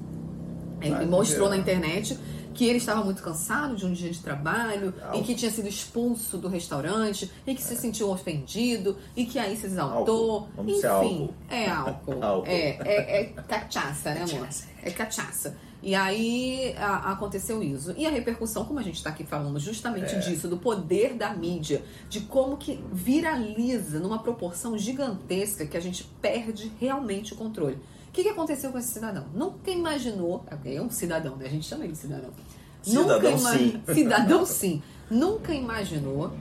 ele 0.82 1.06
mostrou 1.06 1.48
na 1.48 1.56
internet 1.56 2.18
que 2.52 2.64
ele 2.64 2.78
estava 2.78 3.04
muito 3.04 3.22
cansado 3.22 3.76
de 3.76 3.86
um 3.86 3.92
dia 3.92 4.10
de 4.10 4.18
trabalho 4.18 4.92
e 5.14 5.20
que 5.20 5.34
tinha 5.34 5.50
sido 5.50 5.68
expulso 5.68 6.38
do 6.38 6.48
restaurante 6.48 7.30
e 7.46 7.54
que 7.54 7.62
é. 7.62 7.64
se 7.64 7.76
sentiu 7.76 8.10
ofendido 8.10 8.96
e 9.14 9.24
que 9.24 9.38
aí 9.38 9.56
se 9.56 9.66
exaltou. 9.66 10.48
Enfim, 10.58 10.86
álcool. 10.86 11.34
é 11.48 11.68
álcool. 11.68 12.18
álcool. 12.24 12.46
É, 12.46 12.78
é, 12.80 13.20
é 13.20 13.24
cachaça, 13.46 14.14
né, 14.14 14.24
amor? 14.28 14.48
É 14.82 14.90
cachaça. 14.90 15.56
E 15.86 15.94
aí 15.94 16.74
a, 16.76 17.12
aconteceu 17.12 17.62
isso. 17.62 17.94
E 17.96 18.04
a 18.04 18.10
repercussão, 18.10 18.64
como 18.64 18.78
a 18.78 18.82
gente 18.82 18.96
está 18.96 19.10
aqui 19.10 19.24
falando 19.24 19.58
justamente 19.60 20.14
é. 20.14 20.18
disso, 20.18 20.48
do 20.48 20.58
poder 20.58 21.14
da 21.14 21.32
mídia, 21.32 21.82
de 22.10 22.20
como 22.20 22.56
que 22.56 22.82
viraliza 22.92 24.00
numa 24.00 24.18
proporção 24.18 24.76
gigantesca 24.76 25.64
que 25.64 25.76
a 25.76 25.80
gente 25.80 26.04
perde 26.20 26.72
realmente 26.78 27.32
o 27.32 27.36
controle 27.36 27.78
que, 28.16 28.22
que 28.22 28.28
aconteceu 28.30 28.72
com 28.72 28.78
esse 28.78 28.94
cidadão? 28.94 29.26
Nunca 29.34 29.70
imaginou. 29.70 30.42
É 30.64 30.80
um 30.80 30.88
cidadão, 30.88 31.36
né? 31.36 31.44
A 31.46 31.50
gente 31.50 31.66
chama 31.66 31.84
ele 31.84 31.92
de 31.92 31.98
cidadão. 31.98 32.30
Cidadão 32.82 33.16
Nunca 33.16 33.28
ima... 33.28 33.50
sim. 33.50 33.82
Cidadão 33.92 34.46
sim. 34.46 34.82
Nunca 35.10 35.52
imaginou 35.52 36.32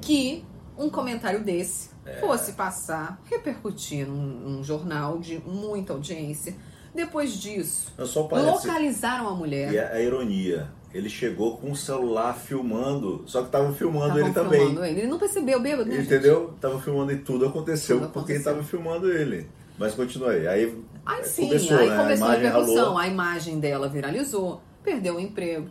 que 0.00 0.44
um 0.78 0.88
comentário 0.88 1.42
desse 1.42 1.90
é. 2.06 2.20
fosse 2.20 2.52
passar, 2.52 3.20
repercutir 3.24 4.06
num, 4.06 4.14
num, 4.14 4.62
jornal 4.62 5.18
de 5.18 5.40
muita 5.40 5.92
audiência. 5.92 6.54
Depois 6.98 7.32
disso, 7.34 7.92
localizaram 7.96 9.28
a 9.28 9.32
mulher. 9.32 9.72
E 9.72 9.78
a, 9.78 9.92
a, 9.92 10.02
ironia, 10.02 10.66
ele 10.92 11.08
chegou 11.08 11.56
com 11.56 11.70
o 11.70 11.76
celular 11.76 12.34
filmando, 12.34 13.22
só 13.24 13.38
que 13.42 13.46
estavam 13.46 13.72
filmando 13.72 14.18
ele 14.18 14.32
também. 14.32 14.62
Filmando 14.62 14.84
ele. 14.84 15.00
ele 15.02 15.06
não 15.06 15.16
percebeu, 15.16 15.60
bêbado, 15.60 15.88
né? 15.88 16.00
Entendeu? 16.00 16.54
Tava 16.60 16.80
filmando 16.80 17.12
e 17.12 17.18
tudo 17.18 17.46
aconteceu 17.46 18.00
tudo 18.00 18.10
porque 18.10 18.32
estava 18.32 18.64
filmando 18.64 19.12
ele. 19.12 19.48
Mas 19.78 19.94
continue 19.94 20.38
aí. 20.38 20.48
Aí, 20.48 20.84
aí 21.06 21.24
sim, 21.24 21.46
começou, 21.46 21.78
aí 21.78 21.88
né? 21.88 22.02
começou 22.02 22.26
a, 22.26 22.30
a 22.30 22.34
repercussão. 22.34 22.98
A 22.98 23.06
imagem 23.06 23.60
dela 23.60 23.88
viralizou, 23.88 24.60
perdeu 24.82 25.18
o 25.18 25.20
emprego. 25.20 25.68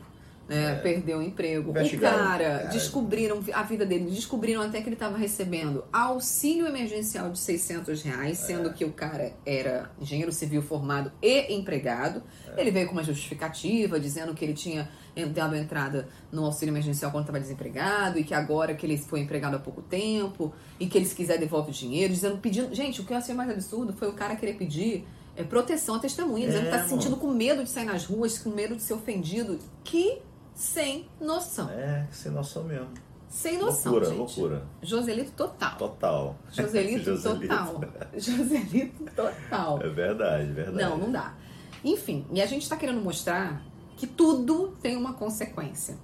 Né? 0.48 0.72
É. 0.72 0.76
Perdeu 0.76 1.20
o 1.20 1.22
emprego. 1.22 1.72
O 1.72 2.00
cara, 2.00 2.44
é. 2.44 2.68
descobriram 2.68 3.44
a 3.54 3.64
vida 3.64 3.86
dele, 3.86 4.10
descobriram 4.10 4.62
até 4.62 4.82
que 4.82 4.88
ele 4.88 4.96
estava 4.96 5.18
recebendo 5.18 5.84
auxílio 5.92 6.66
emergencial 6.66 7.30
de 7.30 7.40
600 7.40 8.02
reais, 8.02 8.38
sendo 8.38 8.70
é. 8.70 8.74
que 8.74 8.86
o 8.86 8.92
cara 8.92 9.34
era 9.46 9.92
engenheiro 10.00 10.32
civil 10.32 10.62
formado 10.62 11.12
e 11.22 11.54
empregado. 11.54 12.24
É. 12.56 12.62
Ele 12.62 12.72
veio 12.72 12.88
com 12.88 12.94
uma 12.94 13.04
justificativa, 13.04 14.00
dizendo 14.00 14.34
que 14.34 14.44
ele 14.44 14.54
tinha 14.54 14.90
dado 15.34 15.56
entrada 15.56 16.08
no 16.32 16.46
auxílio 16.46 16.72
emergencial 16.72 17.12
quando 17.12 17.24
estava 17.24 17.40
desempregado 17.40 18.20
e 18.20 18.24
que 18.24 18.34
agora 18.34 18.76
que 18.76 18.86
ele 18.86 18.98
foi 18.98 19.22
empregado 19.22 19.56
há 19.56 19.60
pouco 19.60 19.82
tempo 19.82 20.54
e 20.80 20.86
que 20.86 20.98
ele 20.98 21.06
se 21.06 21.16
quiser 21.16 21.40
devolve 21.40 21.72
o 21.72 21.74
dinheiro, 21.74 22.14
dizendo, 22.14 22.38
pedindo. 22.38 22.74
Gente, 22.74 23.02
o 23.02 23.04
que 23.04 23.14
eu 23.14 23.18
achei 23.18 23.34
mais 23.34 23.50
absurdo 23.50 23.94
foi 23.94 24.08
o 24.08 24.14
cara 24.14 24.36
querer 24.36 24.54
pedir 24.54 25.08
é, 25.36 25.44
proteção 25.44 25.96
à 25.96 26.00
testemunha, 26.00 26.48
dizendo 26.48 26.64
que 26.64 26.70
está 26.70 26.84
se 26.84 26.90
sentindo 26.90 27.18
com 27.18 27.28
medo 27.28 27.64
de 27.64 27.70
sair 27.70 27.86
nas 27.86 28.06
ruas, 28.06 28.38
com 28.38 28.50
medo 28.50 28.76
de 28.76 28.82
ser 28.82 28.94
ofendido. 28.94 29.58
Que 29.84 30.22
sem 30.58 31.08
noção. 31.22 31.70
É, 31.70 32.08
sem 32.12 32.32
noção 32.32 32.64
mesmo. 32.64 32.90
Sem 33.30 33.60
noção, 33.60 33.92
loucura, 33.92 34.10
gente. 34.10 34.40
Loucura, 34.40 34.64
Joselito 34.82 35.32
total. 35.34 35.78
Total. 35.78 36.36
Joselito, 36.52 37.04
Joselito. 37.22 37.48
total. 37.48 37.82
Joselito 38.18 39.04
total. 39.16 39.80
É 39.84 39.90
verdade, 39.90 40.52
verdade. 40.52 40.78
Não, 40.78 40.98
não 40.98 41.12
dá. 41.12 41.36
Enfim, 41.84 42.26
e 42.32 42.42
a 42.42 42.48
gente 42.48 42.64
está 42.64 42.76
querendo 42.76 43.00
mostrar 43.00 43.62
que 43.96 44.08
tudo 44.08 44.76
tem 44.82 44.98
uma 44.98 45.14
consequência. 45.14 45.96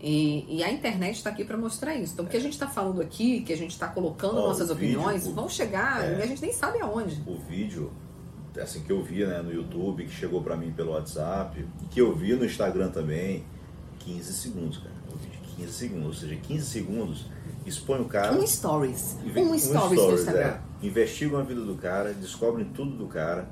E, 0.00 0.56
e 0.58 0.64
a 0.64 0.72
internet 0.72 1.18
está 1.18 1.30
aqui 1.30 1.44
para 1.44 1.56
mostrar 1.56 1.94
isso. 1.94 2.14
Então, 2.14 2.24
o 2.24 2.28
que 2.28 2.36
a 2.36 2.40
gente 2.40 2.54
está 2.54 2.66
falando 2.66 3.00
aqui, 3.00 3.42
que 3.42 3.52
a 3.52 3.56
gente 3.56 3.70
está 3.70 3.86
colocando 3.86 4.38
oh, 4.38 4.48
nossas 4.48 4.68
opiniões, 4.68 5.28
vão 5.28 5.48
chegar 5.48 6.04
é, 6.04 6.18
e 6.18 6.22
a 6.22 6.26
gente 6.26 6.42
nem 6.42 6.52
sabe 6.52 6.80
aonde. 6.80 7.22
O 7.24 7.36
vídeo, 7.36 7.92
assim, 8.60 8.82
que 8.82 8.90
eu 8.90 9.00
vi 9.00 9.24
né, 9.24 9.40
no 9.42 9.52
YouTube, 9.52 10.04
que 10.04 10.12
chegou 10.12 10.42
para 10.42 10.56
mim 10.56 10.72
pelo 10.72 10.90
WhatsApp, 10.90 11.64
que 11.88 12.00
eu 12.00 12.16
vi 12.16 12.34
no 12.34 12.44
Instagram 12.44 12.90
também, 12.90 13.44
15 14.04 14.32
segundos, 14.32 14.78
cara. 14.78 14.94
Um 15.12 15.16
vídeo 15.16 15.40
de 15.40 15.48
15 15.56 15.72
segundos, 15.72 16.06
ou 16.06 16.14
seja, 16.14 16.36
15 16.36 16.66
segundos 16.66 17.26
expõe 17.66 18.00
o 18.00 18.06
cara. 18.06 18.32
Um 18.32 18.46
stories. 18.46 19.16
Um, 19.24 19.40
um 19.40 19.58
stories, 19.58 20.00
no 20.00 20.12
Instagram. 20.14 20.40
É, 20.40 20.60
investigam 20.82 21.40
a 21.40 21.42
vida 21.42 21.60
do 21.60 21.74
cara, 21.76 22.12
descobrem 22.12 22.66
tudo 22.66 22.96
do 22.96 23.06
cara. 23.06 23.48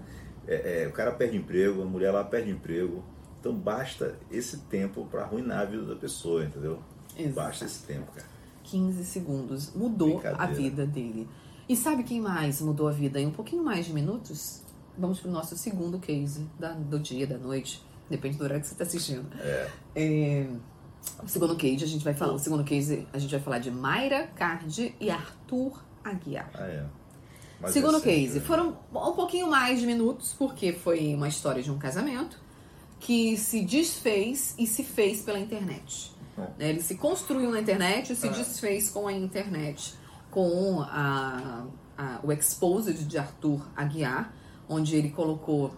É, 0.46 0.84
é, 0.84 0.88
o 0.88 0.92
cara 0.92 1.12
perde 1.12 1.36
emprego, 1.36 1.82
a 1.82 1.84
mulher 1.84 2.10
lá 2.10 2.24
perde 2.24 2.50
emprego. 2.50 3.02
Então 3.38 3.54
basta 3.54 4.18
esse 4.30 4.58
tempo 4.58 5.06
para 5.10 5.22
arruinar 5.22 5.60
a 5.60 5.64
vida 5.64 5.84
da 5.84 5.96
pessoa, 5.96 6.44
entendeu? 6.44 6.80
Exato. 7.16 7.34
Basta 7.34 7.64
esse 7.64 7.82
tempo, 7.84 8.12
cara. 8.12 8.28
15 8.64 9.04
segundos. 9.04 9.72
Mudou 9.74 10.20
a 10.24 10.46
vida 10.46 10.86
dele. 10.86 11.28
E 11.68 11.76
sabe 11.76 12.02
quem 12.02 12.20
mais 12.20 12.60
mudou 12.60 12.88
a 12.88 12.92
vida 12.92 13.20
em 13.20 13.26
um 13.26 13.30
pouquinho 13.30 13.62
mais 13.62 13.86
de 13.86 13.92
minutos? 13.92 14.62
Vamos 14.98 15.20
para 15.20 15.30
o 15.30 15.32
nosso 15.32 15.56
segundo 15.56 15.98
case 15.98 16.46
da, 16.58 16.72
do 16.72 16.98
dia, 16.98 17.26
da 17.26 17.38
noite 17.38 17.82
Depende 18.10 18.36
do 18.36 18.44
horário 18.44 18.60
que 18.60 18.66
você 18.66 18.74
está 18.74 18.84
assistindo. 18.84 19.26
É. 19.38 19.70
é. 19.94 20.46
O 21.22 21.28
segundo 21.28 21.56
case, 21.56 21.84
a 21.84 21.86
gente 21.86 22.04
vai 22.04 22.12
falar. 22.12 22.32
O 22.32 22.38
segundo 22.38 22.64
case, 22.64 23.06
a 23.12 23.18
gente 23.18 23.30
vai 23.30 23.40
falar 23.40 23.58
de 23.60 23.70
Mayra 23.70 24.26
Card 24.34 24.94
e 25.00 25.10
Arthur 25.10 25.82
Aguiar. 26.04 26.50
Ah, 26.54 26.66
é. 26.66 26.84
Mas 27.60 27.72
segundo 27.72 27.98
é 27.98 28.00
case, 28.00 28.38
né? 28.38 28.44
foram 28.44 28.78
um 28.92 29.12
pouquinho 29.12 29.46
mais 29.48 29.80
de 29.80 29.86
minutos, 29.86 30.34
porque 30.36 30.72
foi 30.72 31.14
uma 31.14 31.28
história 31.28 31.62
de 31.62 31.70
um 31.70 31.78
casamento 31.78 32.40
que 32.98 33.36
se 33.36 33.62
desfez 33.62 34.54
e 34.58 34.66
se 34.66 34.82
fez 34.82 35.22
pela 35.22 35.38
internet. 35.38 36.12
Né? 36.36 36.48
Ele 36.58 36.82
se 36.82 36.96
construiu 36.96 37.50
na 37.50 37.60
internet 37.60 38.12
e 38.12 38.16
se 38.16 38.28
ah. 38.28 38.30
desfez 38.30 38.90
com 38.90 39.06
a 39.06 39.12
internet, 39.12 39.94
com 40.30 40.80
a, 40.82 41.66
a, 41.96 42.20
o 42.22 42.32
Exposed 42.32 43.04
de 43.06 43.18
Arthur 43.18 43.66
Aguiar, 43.76 44.32
onde 44.68 44.96
ele 44.96 45.10
colocou, 45.10 45.74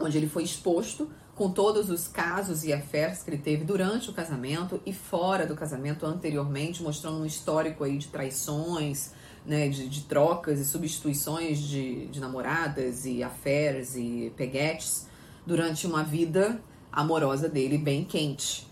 onde 0.00 0.16
ele 0.16 0.28
foi 0.28 0.44
exposto 0.44 1.10
com 1.38 1.48
todos 1.48 1.88
os 1.88 2.08
casos 2.08 2.64
e 2.64 2.72
affairs 2.72 3.22
que 3.22 3.30
ele 3.30 3.38
teve 3.38 3.64
durante 3.64 4.10
o 4.10 4.12
casamento 4.12 4.82
e 4.84 4.92
fora 4.92 5.46
do 5.46 5.54
casamento 5.54 6.04
anteriormente, 6.04 6.82
mostrando 6.82 7.18
um 7.18 7.24
histórico 7.24 7.84
aí 7.84 7.96
de 7.96 8.08
traições, 8.08 9.12
né, 9.46 9.68
de, 9.68 9.88
de 9.88 10.00
trocas 10.00 10.58
e 10.58 10.64
substituições 10.64 11.60
de, 11.60 12.06
de 12.08 12.18
namoradas 12.18 13.06
e 13.06 13.22
affairs 13.22 13.94
e 13.94 14.32
peguetes 14.36 15.06
durante 15.46 15.86
uma 15.86 16.02
vida 16.02 16.60
amorosa 16.90 17.48
dele 17.48 17.78
bem 17.78 18.04
quente. 18.04 18.66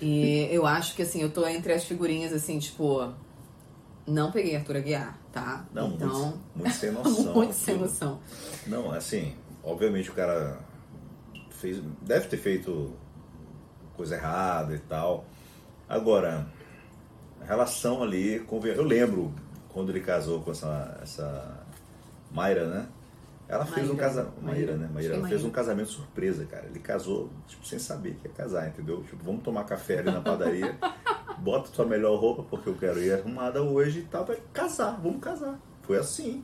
E 0.00 0.46
eu 0.52 0.64
acho 0.64 0.94
que 0.94 1.02
assim, 1.02 1.20
eu 1.20 1.30
tô 1.30 1.44
entre 1.44 1.72
as 1.72 1.84
figurinhas 1.84 2.32
assim, 2.32 2.60
tipo, 2.60 3.12
não 4.06 4.30
peguei 4.30 4.54
Arthur 4.54 4.76
Aguiar, 4.76 5.18
tá? 5.32 5.66
Não, 5.74 5.88
então, 5.88 6.40
muito, 6.54 6.54
muito 6.54 6.72
sem 6.72 6.92
noção. 6.94 7.34
muito 7.34 7.54
sem 7.54 7.76
noção. 7.76 8.20
Não, 8.64 8.92
assim, 8.92 9.34
obviamente 9.64 10.08
o 10.08 10.14
cara 10.14 10.60
fez, 11.60 11.82
deve 12.02 12.28
ter 12.28 12.36
feito 12.36 12.92
coisa 13.96 14.16
errada 14.16 14.74
e 14.74 14.78
tal. 14.78 15.24
Agora, 15.88 16.46
a 17.40 17.44
relação 17.44 18.02
ali, 18.02 18.44
eu 18.76 18.84
lembro 18.84 19.32
quando 19.68 19.90
ele 19.90 20.00
casou 20.00 20.40
com 20.40 20.50
essa, 20.50 20.98
essa 21.02 21.64
Mayra, 22.30 22.66
né? 22.66 22.86
Ela 23.48 23.64
Maíra, 23.64 23.76
fez 23.76 23.90
um 23.90 23.96
casamento. 23.96 24.42
Maíra, 24.42 24.76
né? 24.76 24.90
Maíra, 24.92 25.14
ela 25.14 25.28
fez 25.28 25.44
um 25.44 25.50
casamento 25.50 25.88
surpresa, 25.90 26.44
cara. 26.46 26.66
Ele 26.66 26.80
casou, 26.80 27.30
tipo, 27.46 27.64
sem 27.64 27.78
saber 27.78 28.14
que 28.14 28.26
ia 28.26 28.34
casar, 28.34 28.68
entendeu? 28.68 29.02
Tipo, 29.04 29.24
vamos 29.24 29.42
tomar 29.42 29.64
café 29.64 30.00
ali 30.00 30.10
na 30.10 30.20
padaria. 30.20 30.76
bota 31.38 31.70
tua 31.70 31.84
melhor 31.84 32.18
roupa, 32.18 32.42
porque 32.42 32.68
eu 32.68 32.74
quero 32.74 33.00
ir 33.00 33.12
arrumada 33.12 33.62
hoje 33.62 34.00
e 34.00 34.04
tal, 34.04 34.24
pra 34.24 34.36
casar, 34.52 34.98
vamos 35.00 35.20
casar. 35.20 35.58
Foi 35.82 35.96
assim. 35.96 36.42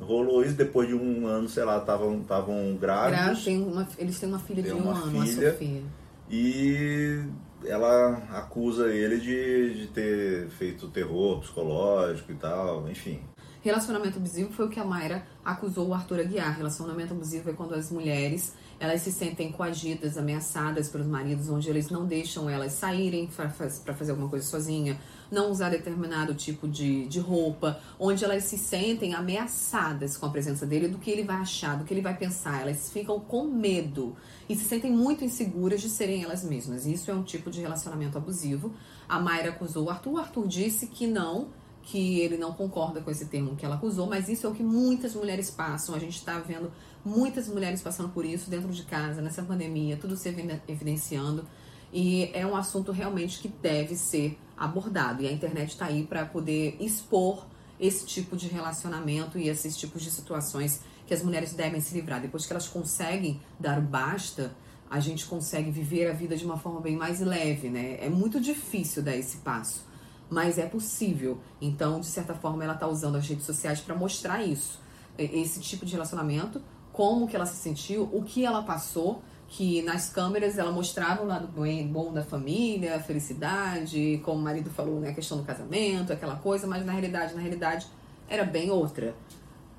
Rolou 0.00 0.44
isso 0.44 0.54
depois 0.54 0.88
de 0.88 0.94
um 0.94 1.26
ano, 1.26 1.48
sei 1.48 1.64
lá, 1.64 1.78
estavam 1.78 2.22
tavam 2.22 2.76
grávidos. 2.80 3.44
tem 3.44 3.62
uma, 3.62 3.86
eles 3.98 4.18
têm 4.18 4.28
uma 4.28 4.38
filha 4.38 4.62
de 4.62 4.72
um 4.72 4.88
ano, 4.90 5.24
filha, 5.24 5.48
a 5.48 5.52
Sofia. 5.52 5.82
E 6.30 7.24
ela 7.64 8.22
acusa 8.30 8.92
ele 8.92 9.18
de, 9.18 9.74
de 9.80 9.86
ter 9.88 10.48
feito 10.50 10.88
terror 10.88 11.40
psicológico 11.40 12.30
e 12.30 12.36
tal, 12.36 12.88
enfim. 12.88 13.20
Relacionamento 13.60 14.18
abusivo 14.18 14.52
foi 14.52 14.66
o 14.66 14.68
que 14.68 14.78
a 14.78 14.84
Mayra 14.84 15.26
acusou 15.44 15.88
o 15.88 15.94
Arthur 15.94 16.20
Aguiar. 16.20 16.56
Relacionamento 16.56 17.12
abusivo 17.12 17.50
é 17.50 17.52
quando 17.52 17.74
as 17.74 17.90
mulheres 17.90 18.54
elas 18.78 19.02
se 19.02 19.10
sentem 19.10 19.50
coagidas, 19.50 20.16
ameaçadas 20.16 20.88
pelos 20.88 21.06
maridos, 21.06 21.48
onde 21.48 21.68
eles 21.68 21.90
não 21.90 22.06
deixam 22.06 22.48
elas 22.48 22.72
saírem 22.72 23.26
para 23.26 23.50
fazer 23.50 24.12
alguma 24.12 24.28
coisa 24.28 24.46
sozinha, 24.46 24.98
não 25.30 25.50
usar 25.50 25.70
determinado 25.70 26.34
tipo 26.34 26.66
de, 26.66 27.06
de 27.06 27.20
roupa, 27.20 27.80
onde 27.98 28.24
elas 28.24 28.44
se 28.44 28.56
sentem 28.56 29.14
ameaçadas 29.14 30.16
com 30.16 30.26
a 30.26 30.30
presença 30.30 30.66
dele, 30.66 30.88
do 30.88 30.98
que 30.98 31.10
ele 31.10 31.22
vai 31.22 31.36
achar, 31.36 31.76
do 31.76 31.84
que 31.84 31.92
ele 31.92 32.00
vai 32.00 32.16
pensar. 32.16 32.62
Elas 32.62 32.90
ficam 32.90 33.20
com 33.20 33.44
medo 33.44 34.16
e 34.48 34.56
se 34.56 34.64
sentem 34.64 34.90
muito 34.90 35.24
inseguras 35.24 35.80
de 35.80 35.88
serem 35.88 36.22
elas 36.22 36.42
mesmas. 36.42 36.86
Isso 36.86 37.10
é 37.10 37.14
um 37.14 37.22
tipo 37.22 37.50
de 37.50 37.60
relacionamento 37.60 38.16
abusivo. 38.16 38.72
A 39.08 39.18
Mayra 39.18 39.50
acusou 39.50 39.86
o 39.86 39.90
Arthur, 39.90 40.12
o 40.12 40.18
Arthur 40.18 40.46
disse 40.46 40.86
que 40.86 41.06
não, 41.06 41.48
que 41.82 42.20
ele 42.20 42.36
não 42.36 42.52
concorda 42.52 43.00
com 43.00 43.10
esse 43.10 43.26
termo 43.26 43.56
que 43.56 43.64
ela 43.64 43.76
acusou, 43.76 44.06
mas 44.06 44.28
isso 44.28 44.46
é 44.46 44.50
o 44.50 44.54
que 44.54 44.62
muitas 44.62 45.14
mulheres 45.14 45.50
passam. 45.50 45.94
A 45.94 45.98
gente 45.98 46.16
está 46.16 46.38
vendo 46.38 46.70
muitas 47.04 47.48
mulheres 47.48 47.80
passando 47.80 48.10
por 48.10 48.24
isso 48.24 48.50
dentro 48.50 48.68
de 48.70 48.82
casa, 48.82 49.22
nessa 49.22 49.42
pandemia, 49.42 49.96
tudo 49.96 50.16
se 50.16 50.28
evidenciando. 50.68 51.46
E 51.92 52.30
é 52.34 52.46
um 52.46 52.54
assunto 52.54 52.92
realmente 52.92 53.38
que 53.38 53.48
deve 53.48 53.96
ser 53.96 54.38
abordado. 54.58 55.22
E 55.22 55.28
a 55.28 55.32
internet 55.32 55.70
está 55.70 55.86
aí 55.86 56.04
para 56.04 56.26
poder 56.26 56.76
expor 56.80 57.46
esse 57.78 58.04
tipo 58.04 58.36
de 58.36 58.48
relacionamento 58.48 59.38
e 59.38 59.48
esses 59.48 59.76
tipos 59.76 60.02
de 60.02 60.10
situações 60.10 60.80
que 61.06 61.14
as 61.14 61.22
mulheres 61.22 61.54
devem 61.54 61.80
se 61.80 61.94
livrar. 61.94 62.20
Depois 62.20 62.44
que 62.44 62.52
elas 62.52 62.68
conseguem 62.68 63.40
dar 63.58 63.78
o 63.78 63.82
basta, 63.82 64.54
a 64.90 65.00
gente 65.00 65.26
consegue 65.26 65.70
viver 65.70 66.10
a 66.10 66.12
vida 66.12 66.36
de 66.36 66.44
uma 66.44 66.58
forma 66.58 66.80
bem 66.80 66.96
mais 66.96 67.20
leve, 67.20 67.68
né? 67.68 67.98
É 68.00 68.08
muito 68.08 68.40
difícil 68.40 69.02
dar 69.02 69.16
esse 69.16 69.38
passo 69.38 69.88
mas 70.30 70.58
é 70.58 70.66
possível. 70.66 71.38
Então, 71.60 72.00
de 72.00 72.06
certa 72.06 72.34
forma, 72.34 72.62
ela 72.64 72.74
está 72.74 72.86
usando 72.86 73.16
as 73.16 73.26
redes 73.26 73.46
sociais 73.46 73.80
para 73.80 73.94
mostrar 73.94 74.42
isso, 74.42 74.80
esse 75.16 75.60
tipo 75.60 75.84
de 75.84 75.92
relacionamento, 75.92 76.62
como 76.92 77.26
que 77.26 77.34
ela 77.34 77.46
se 77.46 77.56
sentiu, 77.56 78.08
o 78.12 78.22
que 78.22 78.44
ela 78.44 78.62
passou, 78.62 79.22
que 79.48 79.82
nas 79.82 80.10
câmeras 80.10 80.58
ela 80.58 80.70
mostrava 80.70 81.22
o 81.22 81.26
lado 81.26 81.48
bom 81.90 82.12
da 82.12 82.22
família, 82.22 82.96
a 82.96 83.00
felicidade, 83.00 84.20
como 84.24 84.40
o 84.40 84.42
marido 84.42 84.70
falou, 84.70 85.00
né, 85.00 85.10
a 85.10 85.14
questão 85.14 85.38
do 85.38 85.44
casamento, 85.44 86.12
aquela 86.12 86.36
coisa, 86.36 86.66
mas 86.66 86.84
na 86.84 86.92
realidade, 86.92 87.34
na 87.34 87.40
realidade, 87.40 87.86
era 88.28 88.44
bem 88.44 88.70
outra. 88.70 89.14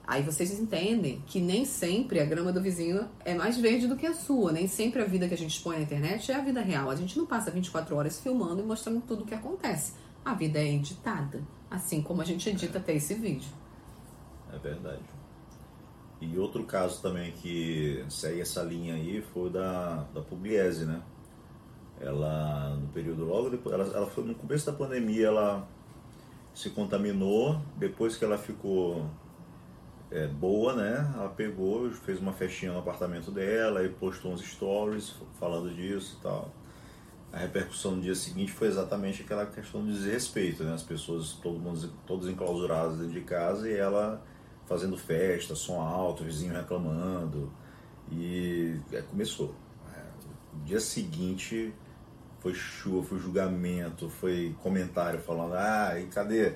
Aí 0.07 0.23
vocês 0.23 0.59
entendem 0.59 1.21
que 1.27 1.39
nem 1.39 1.65
sempre 1.65 2.19
a 2.19 2.25
grama 2.25 2.51
do 2.51 2.59
vizinho 2.59 3.07
é 3.23 3.35
mais 3.35 3.57
verde 3.57 3.87
do 3.87 3.95
que 3.95 4.07
a 4.07 4.13
sua. 4.15 4.51
Nem 4.51 4.67
sempre 4.67 5.03
a 5.03 5.05
vida 5.05 5.27
que 5.27 5.35
a 5.35 5.37
gente 5.37 5.51
expõe 5.51 5.75
na 5.75 5.83
internet 5.83 6.31
é 6.31 6.35
a 6.35 6.41
vida 6.41 6.61
real. 6.61 6.89
A 6.89 6.95
gente 6.95 7.15
não 7.15 7.27
passa 7.27 7.51
24 7.51 7.95
horas 7.95 8.19
filmando 8.19 8.59
e 8.59 8.65
mostrando 8.65 9.01
tudo 9.01 9.23
o 9.23 9.25
que 9.25 9.35
acontece 9.35 9.93
a 10.23 10.33
vida 10.33 10.59
é 10.59 10.67
editada, 10.67 11.41
assim 11.69 12.01
como 12.01 12.21
a 12.21 12.25
gente 12.25 12.49
edita 12.49 12.77
até 12.77 12.93
esse 12.93 13.13
vídeo. 13.15 13.49
É 14.53 14.57
verdade. 14.57 15.01
E 16.21 16.37
outro 16.37 16.63
caso 16.63 17.01
também 17.01 17.31
que 17.31 18.03
segue 18.09 18.41
essa 18.41 18.61
linha 18.61 18.95
aí 18.95 19.21
foi 19.33 19.49
da, 19.49 20.05
da 20.13 20.21
Pugliese, 20.21 20.85
né? 20.85 21.01
Ela, 21.99 22.75
no 22.75 22.87
período 22.89 23.25
logo 23.25 23.49
depois, 23.49 23.73
ela, 23.73 23.85
ela 23.95 24.07
foi 24.07 24.23
no 24.23 24.35
começo 24.35 24.65
da 24.65 24.73
pandemia, 24.73 25.27
ela 25.27 25.67
se 26.53 26.69
contaminou, 26.69 27.61
depois 27.77 28.17
que 28.17 28.25
ela 28.25 28.37
ficou 28.37 29.09
é, 30.11 30.27
boa, 30.27 30.75
né? 30.75 31.13
Ela 31.15 31.29
pegou, 31.29 31.89
fez 31.91 32.19
uma 32.19 32.33
festinha 32.33 32.73
no 32.73 32.79
apartamento 32.79 33.31
dela 33.31 33.83
e 33.83 33.89
postou 33.89 34.33
uns 34.33 34.41
stories 34.41 35.15
falando 35.39 35.73
disso 35.73 36.17
e 36.19 36.23
tal 36.23 36.51
a 37.31 37.37
repercussão 37.37 37.95
no 37.95 38.01
dia 38.01 38.15
seguinte 38.15 38.51
foi 38.51 38.67
exatamente 38.67 39.21
aquela 39.21 39.45
questão 39.45 39.85
de 39.85 39.91
desrespeito, 39.93 40.63
né? 40.63 40.73
As 40.73 40.83
pessoas, 40.83 41.33
todo 41.33 41.59
mundo, 41.59 41.91
todos 42.05 42.27
enclausurados 42.27 42.97
dentro 42.97 43.13
de 43.13 43.21
casa 43.21 43.69
e 43.69 43.75
ela 43.75 44.23
fazendo 44.69 44.95
festa, 44.95 45.55
som 45.55 45.81
alto, 45.81 46.23
vizinho 46.23 46.53
reclamando. 46.53 47.51
E 48.11 48.79
é, 48.93 49.01
começou. 49.01 49.53
É, 49.93 49.99
no 50.53 50.63
dia 50.63 50.79
seguinte 50.79 51.73
foi 52.39 52.53
chuva, 52.53 53.05
foi 53.05 53.19
julgamento, 53.19 54.09
foi 54.09 54.55
comentário 54.61 55.19
falando, 55.19 55.55
ah, 55.55 55.99
e 55.99 56.05
cadê, 56.05 56.53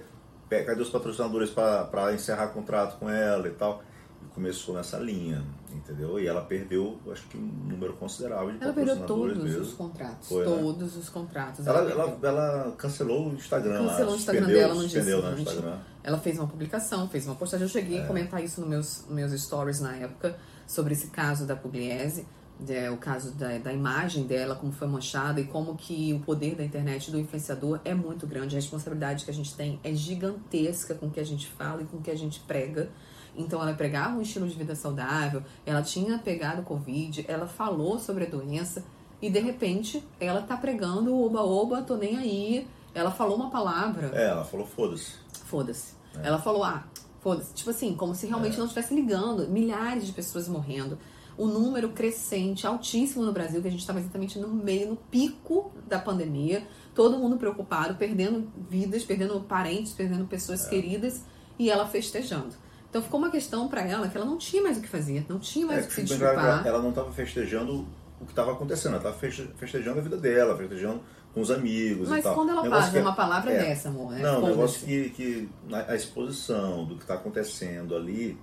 cadê 0.48 0.82
os 0.82 0.90
patrocinadores 0.90 1.50
para 1.50 2.14
encerrar 2.14 2.48
contrato 2.50 2.98
com 3.00 3.10
ela 3.10 3.48
e 3.48 3.52
tal 3.52 3.84
começou 4.34 4.76
nessa 4.76 4.98
linha, 4.98 5.44
entendeu? 5.74 6.20
E 6.20 6.28
ela 6.28 6.42
perdeu, 6.42 7.00
acho 7.12 7.28
que 7.28 7.38
um 7.38 7.42
número 7.42 7.94
considerável 7.94 8.52
de 8.52 8.64
Ela 8.64 8.74
perdeu 8.74 9.06
todos 9.06 9.44
mesmo. 9.44 9.62
os 9.62 9.74
contratos, 9.74 10.30
Foi, 10.30 10.46
né? 10.46 10.52
todos 10.52 10.94
né? 10.94 11.00
os 11.00 11.10
contratos. 11.10 11.68
Ela, 11.68 11.92
ela, 11.92 12.20
ela, 12.22 12.72
cancelou 12.78 13.30
o 13.30 13.34
Instagram 13.34 13.88
Cancelou 13.88 14.14
o 14.14 14.18
Instagram 14.18 14.48
dela 14.48 14.74
no 14.76 14.88
dia 14.88 15.04
seguinte. 15.04 15.64
Ela 16.04 16.18
fez 16.18 16.38
uma 16.38 16.48
publicação, 16.48 17.08
fez 17.10 17.26
uma 17.26 17.36
postagem. 17.36 17.66
Eu 17.66 17.72
cheguei 17.72 18.00
é. 18.00 18.04
a 18.04 18.08
comentar 18.08 18.44
isso 18.44 18.62
nos 18.62 18.70
meus, 18.70 19.06
meus 19.10 19.42
stories 19.42 19.80
na 19.80 19.96
época, 19.96 20.38
sobre 20.68 20.94
esse 20.94 21.08
caso 21.08 21.46
da 21.46 21.56
Pugliese. 21.56 22.26
É, 22.70 22.90
o 22.90 22.98
caso 22.98 23.32
da, 23.32 23.58
da 23.58 23.74
imagem 23.74 24.26
dela, 24.26 24.56
como 24.56 24.72
foi 24.72 24.88
manchada 24.88 25.42
e 25.42 25.46
como 25.46 25.76
que 25.76 26.14
o 26.14 26.20
poder 26.20 26.56
da 26.56 26.64
internet 26.64 27.12
do 27.12 27.20
influenciador 27.20 27.80
é 27.84 27.94
muito 27.94 28.28
grande. 28.28 28.56
A 28.56 28.60
responsabilidade 28.60 29.26
que 29.26 29.32
a 29.32 29.34
gente 29.34 29.54
tem 29.56 29.80
é 29.84 29.94
gigantesca 29.94 30.94
com 30.94 31.08
o 31.08 31.12
que 31.12 31.20
a 31.20 31.26
gente 31.26 31.48
fala 31.48 31.82
e 31.82 31.86
com 31.86 31.98
o 31.98 32.02
que 32.02 32.12
a 32.12 32.16
gente 32.16 32.40
prega. 32.42 32.90
Então 33.36 33.62
ela 33.62 33.74
pregava 33.74 34.18
um 34.18 34.22
estilo 34.22 34.48
de 34.48 34.56
vida 34.56 34.76
saudável, 34.76 35.44
ela 35.66 35.82
tinha 35.82 36.18
pegado 36.20 36.62
Covid, 36.64 37.26
ela 37.28 37.48
falou 37.48 37.98
sobre 37.98 38.26
a 38.26 38.30
doença 38.30 38.84
e 39.22 39.30
de 39.30 39.40
repente 39.40 40.04
ela 40.20 40.42
tá 40.42 40.58
pregando 40.58 41.18
oba-oba, 41.18 41.82
tô 41.82 41.96
nem 41.96 42.18
aí. 42.18 42.68
Ela 42.94 43.10
falou 43.10 43.36
uma 43.38 43.50
palavra. 43.50 44.12
É, 44.14 44.26
ela 44.28 44.44
falou 44.44 44.66
foda-se. 44.66 45.14
Foda-se. 45.46 45.94
É. 46.22 46.28
Ela 46.28 46.40
falou, 46.40 46.64
ah, 46.64 46.84
foda-se. 47.22 47.54
Tipo 47.54 47.70
assim, 47.70 47.96
como 47.96 48.14
se 48.14 48.28
realmente 48.28 48.56
é. 48.56 48.58
não 48.58 48.66
estivesse 48.66 48.94
ligando. 48.94 49.48
Milhares 49.48 50.06
de 50.06 50.12
pessoas 50.12 50.48
morrendo. 50.48 50.98
O 51.36 51.48
número 51.48 51.90
crescente, 51.90 52.68
altíssimo 52.68 53.24
no 53.26 53.32
Brasil, 53.32 53.62
que 53.62 53.68
a 53.68 53.72
gente 53.72 53.80
estava 53.80 54.00
exatamente 54.00 54.38
no 54.38 54.50
meio, 54.50 54.90
no 54.90 54.96
pico 54.96 55.72
da 55.88 55.98
pandemia. 55.98 56.68
Todo 56.94 57.18
mundo 57.18 57.38
preocupado, 57.38 57.96
perdendo 57.96 58.52
vidas, 58.70 59.04
perdendo 59.04 59.40
parentes, 59.40 59.94
perdendo 59.94 60.26
pessoas 60.26 60.66
é. 60.68 60.70
queridas. 60.70 61.24
E 61.58 61.70
ela 61.70 61.88
festejando. 61.88 62.56
Então 62.94 63.02
ficou 63.02 63.20
uma 63.20 63.32
questão 63.32 63.68
para 63.68 63.82
ela 63.82 64.08
que 64.08 64.16
ela 64.16 64.24
não 64.24 64.38
tinha 64.38 64.62
mais 64.62 64.78
o 64.78 64.82
que 64.82 64.88
fazer, 64.88 65.26
não 65.28 65.40
tinha 65.40 65.66
mais 65.66 65.80
é, 65.80 65.84
o 65.86 65.88
que 65.88 65.96
se 65.96 66.04
desculpar. 66.04 66.64
Ela 66.64 66.80
não 66.80 66.90
estava 66.90 67.12
festejando 67.12 67.88
o 68.22 68.26
que 68.26 68.32
estava 68.32 68.52
acontecendo. 68.52 68.92
Ela 68.92 69.10
estava 69.10 69.18
festejando 69.58 69.98
a 69.98 70.04
vida 70.04 70.16
dela, 70.16 70.56
festejando 70.56 71.02
com 71.34 71.42
os 71.42 71.50
amigos 71.50 72.08
Mas 72.08 72.20
e 72.20 72.22
tal. 72.22 72.36
quando 72.36 72.52
ela 72.52 72.62
Negócio 72.62 72.82
faz 72.84 72.94
que 72.94 73.00
é- 73.00 73.02
uma 73.02 73.16
palavra 73.16 73.52
é. 73.52 73.58
dessa, 73.58 73.90
amor, 73.90 74.12
né? 74.12 74.22
Não, 74.22 74.44
o 74.44 74.48
negócio 74.48 74.86
que, 74.86 75.10
que 75.10 75.50
a 75.72 75.96
exposição 75.96 76.86
do 76.86 76.96
que 76.96 77.02
está 77.02 77.16
acontecendo 77.16 77.96
ali, 77.96 78.38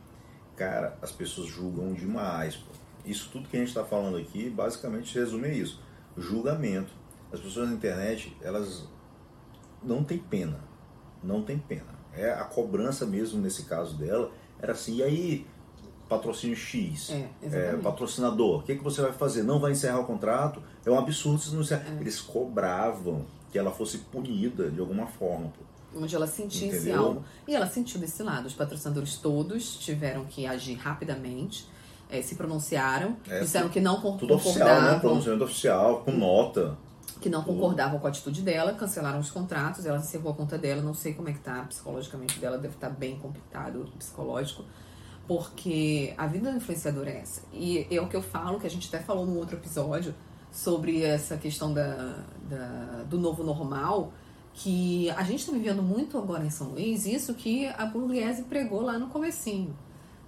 cara, 0.57 0.99
as 1.00 1.12
pessoas 1.12 1.47
julgam 1.47 1.92
demais. 1.92 2.57
pô. 2.57 2.73
Isso 3.07 3.30
tudo 3.30 3.49
que 3.49 3.57
a 3.57 3.61
gente 3.61 3.69
está 3.69 3.85
falando 3.85 4.16
aqui, 4.16 4.50
basicamente 4.50 5.16
resume 5.16 5.47
a 5.47 5.52
isso. 5.52 5.80
Julgamento. 6.19 6.90
As 7.33 7.38
pessoas 7.38 7.69
na 7.69 7.76
internet, 7.76 8.37
elas 8.42 8.85
não 9.80 10.02
têm 10.02 10.19
pena. 10.19 10.59
Não 11.23 11.40
tem 11.40 11.57
pena. 11.57 12.00
É 12.14 12.31
a 12.33 12.45
cobrança 12.45 13.07
mesmo 13.07 13.40
nesse 13.40 13.64
caso 13.64 13.95
dela. 13.97 14.31
Era 14.61 14.73
assim, 14.73 14.97
e 14.97 15.02
aí, 15.02 15.47
patrocínio 16.09 16.57
X, 16.57 17.11
É, 17.11 17.29
é, 17.43 17.76
patrocinador, 17.76 18.61
o 18.61 18.62
que, 18.62 18.75
que 18.76 18.83
você 18.85 19.00
vai 19.00 19.12
fazer? 19.12 19.43
Não 19.43 19.61
vai 19.61 19.73
encerrar 19.73 20.00
o 20.00 20.05
contrato? 20.05 20.62
É 20.85 20.90
um 20.90 20.99
absurdo 20.99 21.38
se 21.40 21.55
não 21.55 21.62
encerrar. 21.62 21.87
É. 21.97 22.00
Eles 22.00 22.21
cobravam 22.21 23.25
que 23.52 23.59
ela 23.59 23.71
fosse 23.71 23.99
punida 23.99 24.71
de 24.71 24.81
alguma 24.81 25.07
forma. 25.07 25.52
Onde 25.95 26.14
ela 26.14 26.26
sentisse 26.26 26.67
Entendeu? 26.67 26.99
algo. 27.05 27.25
E 27.49 27.55
ela 27.55 27.67
sentiu 27.67 28.00
desse 28.00 28.23
lado. 28.23 28.47
Os 28.47 28.55
patrocinadores 28.55 29.17
todos 29.17 29.76
tiveram 29.79 30.25
que 30.25 30.47
agir 30.47 30.75
rapidamente, 30.75 31.67
eh, 32.09 32.23
se 32.23 32.37
pronunciaram, 32.37 33.17
É, 33.29 33.40
disseram 33.40 33.69
que 33.69 33.81
não 33.81 34.00
con- 34.00 34.17
Tudo 34.17 34.35
oficial, 34.35 34.57
né? 34.69 34.75
concordavam, 34.75 35.00
Pronunciamento 35.00 35.45
oficial, 35.45 36.02
com 36.05 36.12
nota. 36.12 36.76
Que 37.21 37.29
não 37.29 37.43
concordavam 37.43 37.99
com 37.99 38.07
a 38.07 38.11
atitude 38.11 38.43
dela, 38.43 38.75
cancelaram 38.75 39.19
os 39.19 39.31
contratos, 39.31 39.85
ela 39.87 39.99
encerrou 39.99 40.33
a 40.33 40.35
conta 40.35 40.57
dela, 40.59 40.81
não 40.83 40.95
sei 40.95 41.14
como 41.14 41.29
é 41.29 41.33
que 41.33 41.40
tá 41.40 41.62
psicologicamente 41.64 42.38
dela, 42.38 42.59
deve 42.59 42.75
estar 42.75 42.90
bem 42.90 43.19
complicado 43.19 43.83
o 43.83 43.97
psicológico, 43.99 44.64
porque 45.26 46.12
a 46.19 46.26
vida 46.26 46.50
do 46.50 46.57
influenciador 46.57 47.07
é 47.09 47.19
essa. 47.19 47.43
E 47.52 47.87
é 47.90 48.00
o 48.00 48.09
que 48.09 48.17
eu 48.17 48.23
falo, 48.23 48.59
que 48.59 48.67
a 48.67 48.71
gente 48.71 48.88
até 48.88 49.05
falou 49.05 49.25
no 49.26 49.37
outro 49.37 49.57
episódio, 49.57 50.14
sobre 50.50 51.02
essa 51.02 51.37
questão 51.37 51.73
da, 51.73 52.25
da- 52.49 53.05
do 53.09 53.19
novo 53.19 53.45
normal, 53.45 54.12
que 54.52 55.09
a 55.11 55.23
gente 55.23 55.40
está 55.40 55.52
vivendo 55.52 55.83
muito 55.83 56.19
agora 56.19 56.45
em 56.45 56.50
São 56.50 56.71
Luís, 56.71 57.07
isso 57.07 57.35
que 57.35 57.67
a 57.69 57.87
Pugliese 57.87 58.43
pregou 58.43 58.81
lá 58.83 58.99
no 58.99 59.07
comecinho. 59.07 59.76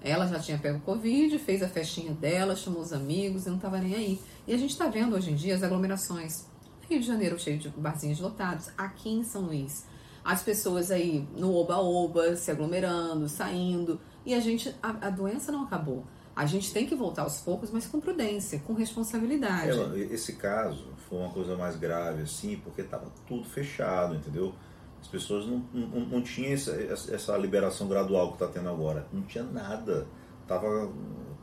Ela 0.00 0.26
já 0.26 0.38
tinha 0.38 0.58
pego 0.58 0.80
Covid, 0.80 1.36
fez 1.38 1.62
a 1.62 1.68
festinha 1.68 2.12
dela, 2.12 2.54
chamou 2.56 2.82
os 2.82 2.92
amigos 2.92 3.46
e 3.46 3.48
não 3.48 3.56
estava 3.56 3.78
nem 3.78 3.94
aí. 3.94 4.20
E 4.46 4.54
a 4.54 4.56
gente 4.56 4.70
está 4.70 4.86
vendo 4.88 5.14
hoje 5.16 5.30
em 5.32 5.34
dia 5.34 5.54
as 5.54 5.62
aglomerações. 5.62 6.46
Rio 6.88 7.00
de 7.00 7.06
Janeiro 7.06 7.38
cheio 7.38 7.58
de 7.58 7.68
barzinhos 7.70 8.20
lotados, 8.20 8.70
aqui 8.76 9.08
em 9.10 9.24
São 9.24 9.42
Luís. 9.42 9.86
As 10.24 10.42
pessoas 10.42 10.90
aí 10.90 11.26
no 11.36 11.54
oba-oba, 11.54 12.36
se 12.36 12.50
aglomerando, 12.50 13.28
saindo. 13.28 14.00
E 14.24 14.34
a 14.34 14.40
gente, 14.40 14.74
a, 14.82 15.08
a 15.08 15.10
doença 15.10 15.50
não 15.50 15.64
acabou. 15.64 16.04
A 16.34 16.46
gente 16.46 16.72
tem 16.72 16.86
que 16.86 16.94
voltar 16.94 17.22
aos 17.22 17.40
poucos, 17.40 17.70
mas 17.70 17.86
com 17.86 18.00
prudência, 18.00 18.58
com 18.60 18.72
responsabilidade. 18.72 19.70
Ela- 19.70 19.98
esse 19.98 20.34
caso 20.34 20.86
foi 21.08 21.18
uma 21.18 21.30
coisa 21.30 21.56
mais 21.56 21.76
grave, 21.76 22.22
assim, 22.22 22.56
porque 22.62 22.82
estava 22.82 23.06
tudo 23.26 23.44
fechado, 23.44 24.14
entendeu? 24.14 24.54
As 25.00 25.08
pessoas 25.08 25.44
não, 25.46 25.58
não, 25.74 26.00
não 26.06 26.22
tinham 26.22 26.52
essa, 26.52 26.70
essa 27.12 27.36
liberação 27.36 27.88
gradual 27.88 28.28
que 28.28 28.34
está 28.34 28.46
tendo 28.46 28.68
agora. 28.68 29.06
Não 29.12 29.22
tinha 29.22 29.42
nada. 29.44 30.06
Tava 30.46 30.90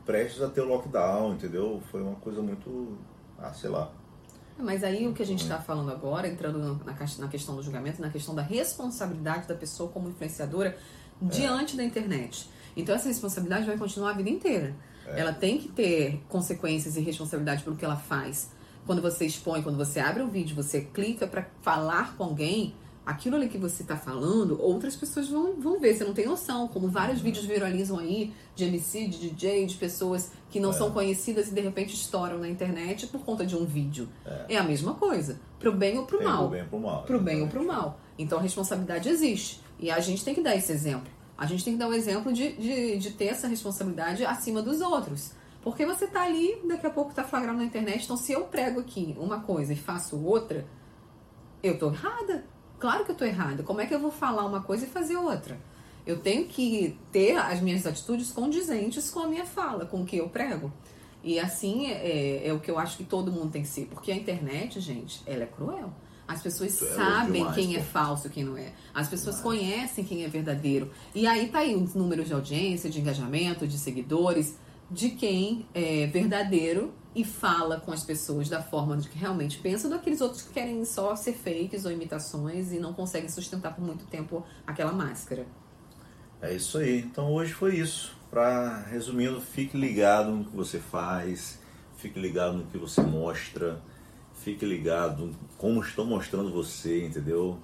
prestes 0.06 0.40
a 0.42 0.48
ter 0.48 0.62
o 0.62 0.66
lockdown, 0.68 1.34
entendeu? 1.34 1.82
Foi 1.90 2.02
uma 2.02 2.16
coisa 2.16 2.40
muito. 2.40 2.96
Ah, 3.38 3.52
sei 3.52 3.68
lá. 3.68 3.92
Mas 4.60 4.84
aí 4.84 5.06
o 5.06 5.12
que 5.12 5.22
a 5.22 5.26
gente 5.26 5.42
está 5.42 5.58
falando 5.58 5.90
agora, 5.90 6.28
entrando 6.28 6.80
na, 6.84 7.28
questão 7.28 7.56
do 7.56 7.62
julgamento, 7.62 8.00
na 8.00 8.10
questão 8.10 8.34
da 8.34 8.42
responsabilidade 8.42 9.48
da 9.48 9.54
pessoa 9.54 9.90
como 9.90 10.08
influenciadora 10.08 10.76
diante 11.20 11.76
da 11.76 11.84
internet. 11.84 12.48
Então 12.76 12.94
essa 12.94 13.08
responsabilidade 13.08 13.66
vai 13.66 13.76
continuar 13.76 14.10
a 14.10 14.14
vida 14.14 14.30
inteira. 14.30 14.74
Ela 15.06 15.32
tem 15.32 15.58
que 15.58 15.68
ter 15.68 16.22
consequências 16.28 16.96
e 16.96 17.00
responsabilidade 17.00 17.64
pelo 17.64 17.74
que 17.74 17.84
ela 17.84 17.96
faz. 17.96 18.50
Quando 18.86 19.02
você 19.02 19.26
expõe, 19.26 19.62
quando 19.62 19.76
você 19.76 19.98
abre 19.98 20.22
um 20.22 20.28
vídeo, 20.28 20.54
você 20.54 20.82
clica 20.82 21.26
para 21.26 21.46
falar 21.62 22.16
com 22.16 22.24
alguém, 22.24 22.74
aquilo 23.10 23.36
ali 23.36 23.48
que 23.48 23.58
você 23.58 23.82
está 23.82 23.96
falando, 23.96 24.60
outras 24.60 24.94
pessoas 24.96 25.28
vão, 25.28 25.54
vão 25.60 25.80
ver. 25.80 25.94
Você 25.94 26.04
não 26.04 26.14
tem 26.14 26.26
noção. 26.26 26.68
Como 26.68 26.88
vários 26.88 27.20
vídeos 27.20 27.44
viralizam 27.44 27.98
aí 27.98 28.32
de 28.54 28.64
MC, 28.64 29.08
de 29.08 29.30
DJ, 29.30 29.66
de 29.66 29.76
pessoas 29.76 30.30
que 30.50 30.60
não 30.60 30.72
são 30.72 30.90
conhecidas 30.90 31.48
e 31.48 31.54
de 31.54 31.60
repente 31.60 31.94
estouram 31.94 32.38
na 32.38 32.48
internet 32.48 33.06
por 33.08 33.20
conta 33.22 33.44
de 33.44 33.56
um 33.56 33.64
vídeo. 33.64 34.08
É, 34.48 34.56
a 34.56 34.62
mesma 34.62 34.94
coisa. 34.94 35.40
Pro 35.58 35.72
bem 35.72 35.98
ou 35.98 36.06
pro 36.06 36.18
Tem 36.18 36.26
mal. 36.26 36.48
pro 36.48 36.50
bem 36.50 36.62
ou 36.62 36.68
pro 36.68 36.80
mal. 36.80 37.02
Pro 37.02 37.20
bem 37.20 37.42
ou 37.42 37.48
pro 37.48 37.66
mal. 37.66 38.00
Então 38.18 38.38
a 38.38 38.42
responsabilidade 38.42 39.08
existe. 39.08 39.60
E 39.78 39.90
a 39.90 40.00
gente 40.00 40.24
tem 40.24 40.34
que 40.34 40.42
dar 40.42 40.54
esse 40.54 40.70
exemplo. 40.72 41.10
A 41.36 41.46
gente 41.46 41.64
tem 41.64 41.72
que 41.72 41.78
dar 41.78 41.88
o 41.88 41.94
exemplo 41.94 42.32
de, 42.32 42.52
de, 42.52 42.98
de 42.98 43.10
ter 43.12 43.26
essa 43.26 43.48
responsabilidade 43.48 44.24
acima 44.24 44.62
dos 44.62 44.80
outros. 44.80 45.32
Porque 45.62 45.84
você 45.84 46.06
tá 46.06 46.22
ali, 46.22 46.60
daqui 46.66 46.86
a 46.86 46.90
pouco 46.90 47.12
tá 47.12 47.24
flagrado 47.24 47.58
na 47.58 47.64
internet. 47.64 48.04
Então, 48.04 48.16
se 48.16 48.32
eu 48.32 48.44
prego 48.44 48.80
aqui 48.80 49.14
uma 49.18 49.40
coisa 49.40 49.72
e 49.72 49.76
faço 49.76 50.22
outra, 50.22 50.66
eu 51.62 51.78
tô 51.78 51.90
errada. 51.90 52.44
Claro 52.80 53.04
que 53.04 53.10
eu 53.10 53.14
tô 53.14 53.24
errada. 53.24 53.62
Como 53.62 53.80
é 53.80 53.86
que 53.86 53.94
eu 53.94 54.00
vou 54.00 54.10
falar 54.10 54.44
uma 54.46 54.62
coisa 54.62 54.86
e 54.86 54.88
fazer 54.88 55.16
outra? 55.16 55.58
Eu 56.06 56.18
tenho 56.18 56.46
que 56.46 56.98
ter 57.12 57.36
as 57.36 57.60
minhas 57.60 57.86
atitudes 57.86 58.30
condizentes 58.30 59.10
com 59.10 59.20
a 59.20 59.26
minha 59.26 59.44
fala, 59.44 59.84
com 59.84 60.02
o 60.02 60.06
que 60.06 60.16
eu 60.16 60.28
prego. 60.28 60.72
E 61.22 61.38
assim 61.38 61.86
é, 61.86 62.48
é 62.48 62.52
o 62.52 62.58
que 62.58 62.70
eu 62.70 62.78
acho 62.78 62.96
que 62.96 63.04
todo 63.04 63.30
mundo 63.30 63.50
tem 63.52 63.62
que 63.62 63.68
ser. 63.68 63.86
Porque 63.86 64.10
a 64.10 64.16
internet, 64.16 64.80
gente, 64.80 65.20
ela 65.26 65.42
é 65.42 65.46
cruel. 65.46 65.92
As 66.26 66.40
pessoas 66.40 66.80
é 66.80 66.94
sabem 66.94 67.42
demais, 67.42 67.54
quem 67.54 67.76
é 67.76 67.80
pô. 67.80 67.84
falso 67.84 68.28
e 68.28 68.30
quem 68.30 68.44
não 68.44 68.56
é. 68.56 68.72
As 68.94 69.08
pessoas 69.08 69.40
conhecem 69.40 70.02
quem 70.02 70.24
é 70.24 70.28
verdadeiro. 70.28 70.90
E 71.14 71.26
aí 71.26 71.48
tá 71.48 71.58
aí 71.58 71.74
os 71.74 71.94
números 71.94 72.28
de 72.28 72.32
audiência, 72.32 72.88
de 72.88 73.00
engajamento, 73.00 73.66
de 73.66 73.76
seguidores, 73.76 74.56
de 74.90 75.10
quem 75.10 75.66
é 75.74 76.06
verdadeiro 76.06 76.94
e 77.14 77.24
fala 77.24 77.80
com 77.80 77.92
as 77.92 78.04
pessoas 78.04 78.48
da 78.48 78.62
forma 78.62 78.96
de 78.96 79.08
que 79.08 79.18
realmente 79.18 79.58
pensa, 79.58 79.88
daqueles 79.88 80.20
outros 80.20 80.42
que 80.42 80.52
querem 80.52 80.84
só 80.84 81.16
ser 81.16 81.32
fakes 81.32 81.84
ou 81.84 81.90
imitações 81.90 82.72
e 82.72 82.78
não 82.78 82.92
conseguem 82.92 83.28
sustentar 83.28 83.74
por 83.74 83.82
muito 83.84 84.04
tempo 84.06 84.44
aquela 84.66 84.92
máscara. 84.92 85.46
É 86.40 86.54
isso 86.54 86.78
aí. 86.78 87.00
Então 87.00 87.32
hoje 87.32 87.52
foi 87.52 87.76
isso. 87.76 88.16
Pra, 88.30 88.82
resumindo, 88.82 89.40
fique 89.40 89.76
ligado 89.76 90.30
no 90.30 90.44
que 90.44 90.54
você 90.56 90.78
faz, 90.78 91.58
fique 91.96 92.20
ligado 92.20 92.58
no 92.58 92.66
que 92.66 92.78
você 92.78 93.00
mostra, 93.02 93.82
fique 94.34 94.64
ligado 94.64 95.34
como 95.58 95.80
estão 95.80 96.04
mostrando 96.06 96.52
você, 96.52 97.04
entendeu? 97.06 97.58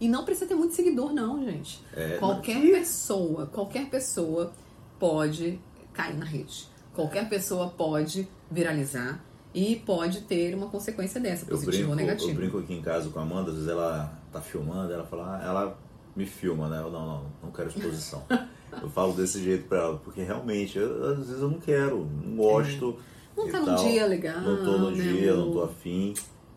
E 0.00 0.08
não 0.08 0.24
precisa 0.24 0.46
ter 0.46 0.56
muito 0.56 0.74
seguidor, 0.74 1.12
não, 1.12 1.44
gente. 1.44 1.80
É, 1.94 2.16
qualquer 2.18 2.56
não- 2.56 2.72
pessoa, 2.72 3.46
qualquer 3.46 3.88
pessoa 3.88 4.52
pode 4.98 5.60
cair 5.92 6.16
na 6.16 6.24
rede. 6.24 6.66
Qualquer 6.92 7.28
pessoa 7.28 7.68
pode 7.68 8.28
viralizar 8.50 9.22
e 9.54 9.76
pode 9.76 10.22
ter 10.22 10.54
uma 10.54 10.68
consequência 10.68 11.20
dessa, 11.20 11.46
positiva 11.46 11.90
ou 11.90 11.96
negativa. 11.96 12.30
eu 12.30 12.34
brinco 12.34 12.58
aqui 12.58 12.74
em 12.74 12.82
casa 12.82 13.08
com 13.10 13.18
a 13.18 13.22
Amanda, 13.22 13.50
às 13.50 13.56
vezes 13.56 13.68
ela 13.70 14.12
tá 14.32 14.40
filmando, 14.40 14.92
ela 14.92 15.04
fala, 15.04 15.38
ah, 15.40 15.44
ela 15.46 15.78
me 16.14 16.26
filma, 16.26 16.68
né? 16.68 16.78
Eu 16.80 16.90
não, 16.90 17.06
não, 17.06 17.26
não 17.44 17.50
quero 17.50 17.68
exposição. 17.68 18.22
eu 18.82 18.90
falo 18.90 19.12
desse 19.14 19.42
jeito 19.42 19.66
pra 19.68 19.78
ela, 19.78 19.98
porque 19.98 20.22
realmente, 20.22 20.78
eu- 20.78 21.12
às 21.12 21.18
vezes 21.18 21.40
eu 21.42 21.50
não 21.50 21.58
quero, 21.58 22.06
não 22.24 22.36
gosto. 22.36 22.98
Não 23.36 23.48
e 23.48 23.52
tá 23.52 23.60
num 23.60 23.74
dia 23.76 24.06
legal, 24.06 24.40
Não 24.40 24.64
tô 24.64 24.78
no 24.78 24.90
né, 24.90 25.02
dia, 25.02 25.34
não 25.34 25.52
tô 25.52 25.62
afim. 25.62 26.12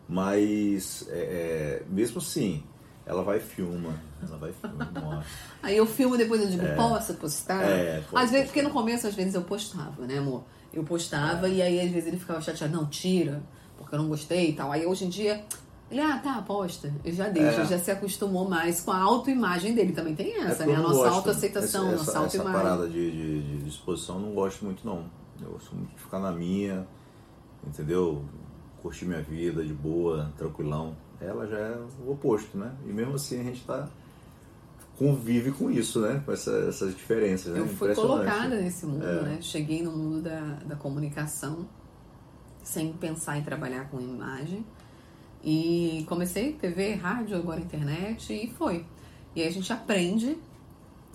Mas, 0.08 1.06
é, 1.08 1.18
é, 1.18 1.82
mesmo 1.88 2.18
assim, 2.18 2.62
ela 3.06 3.22
vai 3.22 3.38
e 3.38 3.40
filma. 3.40 3.94
Ela 4.20 4.36
vai 4.36 4.50
e 4.50 4.52
filma, 4.52 4.90
mostra. 5.00 5.24
Aí 5.62 5.76
eu 5.76 5.86
filmo 5.86 6.18
depois 6.18 6.40
eu 6.42 6.48
digo, 6.48 6.66
posso 6.76 7.14
postar? 7.14 7.62
É, 7.62 7.98
às 7.98 8.02
vezes, 8.02 8.10
postar. 8.10 8.44
porque 8.46 8.62
no 8.62 8.70
começo, 8.70 9.06
às 9.06 9.14
vezes, 9.14 9.34
eu 9.34 9.42
postava, 9.42 10.06
né, 10.06 10.18
amor? 10.18 10.44
Eu 10.72 10.84
postava 10.84 11.48
e 11.48 11.60
aí 11.60 11.80
às 11.80 11.90
vezes 11.90 12.08
ele 12.08 12.18
ficava 12.18 12.40
chateado, 12.40 12.72
não, 12.74 12.86
tira, 12.86 13.42
porque 13.76 13.94
eu 13.94 13.98
não 13.98 14.08
gostei 14.08 14.50
e 14.50 14.52
tal. 14.54 14.72
Aí 14.72 14.86
hoje 14.86 15.04
em 15.04 15.08
dia, 15.08 15.44
ele, 15.90 16.00
ah, 16.00 16.18
tá, 16.18 16.40
posta. 16.42 16.92
Eu 17.04 17.12
já 17.12 17.28
deixo, 17.28 17.60
É. 17.60 17.66
já 17.66 17.78
se 17.78 17.90
acostumou 17.90 18.48
mais 18.48 18.80
com 18.80 18.90
a 18.90 18.98
autoimagem 18.98 19.74
dele. 19.74 19.92
Também 19.92 20.14
tem 20.14 20.40
essa, 20.42 20.62
É 20.64 20.66
né? 20.66 20.74
A 20.76 20.80
nossa 20.80 21.10
autoaceitação, 21.10 21.88
essa, 21.88 21.96
nossa 21.96 22.02
essa, 22.02 22.10
essa 22.10 22.18
autoimagem. 22.20 22.62
parada 22.62 22.88
de, 22.88 23.10
de, 23.10 23.58
de 23.62 23.68
exposição 23.68 24.16
eu 24.16 24.22
não 24.22 24.34
gosto 24.34 24.64
muito 24.64 24.86
não. 24.86 25.04
Eu 25.40 25.50
gosto 25.50 25.74
muito 25.74 25.94
de 25.94 26.00
ficar 26.00 26.20
na 26.20 26.32
minha, 26.32 26.86
entendeu? 27.66 28.24
Curtir 28.80 29.04
minha 29.06 29.22
vida 29.22 29.64
de 29.64 29.72
boa, 29.74 30.32
tranquilão. 30.36 30.96
Ela 31.20 31.46
já 31.46 31.58
é 31.58 31.78
o 32.04 32.12
oposto, 32.12 32.56
né? 32.56 32.72
E 32.86 32.92
mesmo 32.92 33.14
assim 33.14 33.40
a 33.40 33.44
gente 33.44 33.62
tá 33.64 33.88
convive 35.02 35.50
com 35.52 35.70
isso, 35.70 36.00
né? 36.00 36.22
Com 36.24 36.32
essa- 36.32 36.56
essas 36.68 36.94
diferenças, 36.94 37.52
né? 37.52 37.58
Eu 37.60 37.66
fui 37.68 37.94
colocada 37.94 38.56
nesse 38.60 38.86
mundo, 38.86 39.04
É. 39.04 39.22
né? 39.22 39.38
Cheguei 39.40 39.82
no 39.82 39.90
mundo 39.90 40.22
da, 40.22 40.40
da 40.64 40.76
comunicação 40.76 41.66
sem 42.62 42.92
pensar 42.92 43.38
em 43.38 43.42
trabalhar 43.42 43.90
com 43.90 44.00
imagem. 44.00 44.64
E 45.44 46.04
comecei 46.08 46.52
TV, 46.52 46.94
rádio, 46.94 47.36
agora 47.36 47.60
internet 47.60 48.32
e 48.32 48.52
foi. 48.56 48.86
E 49.34 49.42
aí 49.42 49.48
a 49.48 49.50
gente 49.50 49.72
aprende 49.72 50.38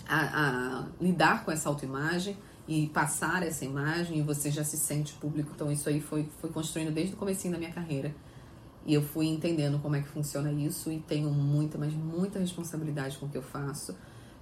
a, 0.07 0.19
a 0.19 0.85
lidar 0.99 1.45
com 1.45 1.51
essa 1.51 1.69
autoimagem 1.69 2.35
e 2.67 2.87
passar 2.87 3.43
essa 3.43 3.63
imagem 3.63 4.19
e 4.19 4.21
você 4.21 4.51
já 4.51 4.63
se 4.65 4.75
sente 4.77 5.13
público. 5.13 5.51
Então 5.55 5.71
isso 5.71 5.87
aí 5.87 6.01
foi, 6.01 6.27
foi 6.41 6.49
construindo 6.49 6.91
desde 6.93 7.13
o 7.13 7.17
comecinho 7.17 7.53
da 7.53 7.57
minha 7.59 7.71
carreira. 7.71 8.13
E 8.87 8.93
eu 8.93 9.01
fui 9.01 9.27
entendendo 9.27 9.79
como 9.79 9.97
é 9.97 10.01
que 10.01 10.07
funciona 10.07 10.49
isso 10.49 10.89
e 10.89 10.99
tenho 10.99 11.29
muita, 11.29 11.77
mas 11.77 11.91
muita 11.93 12.39
responsabilidade 12.39 13.17
com 13.17 13.25
o 13.25 13.29
que 13.29 13.37
eu 13.37 13.41
faço. 13.43 13.93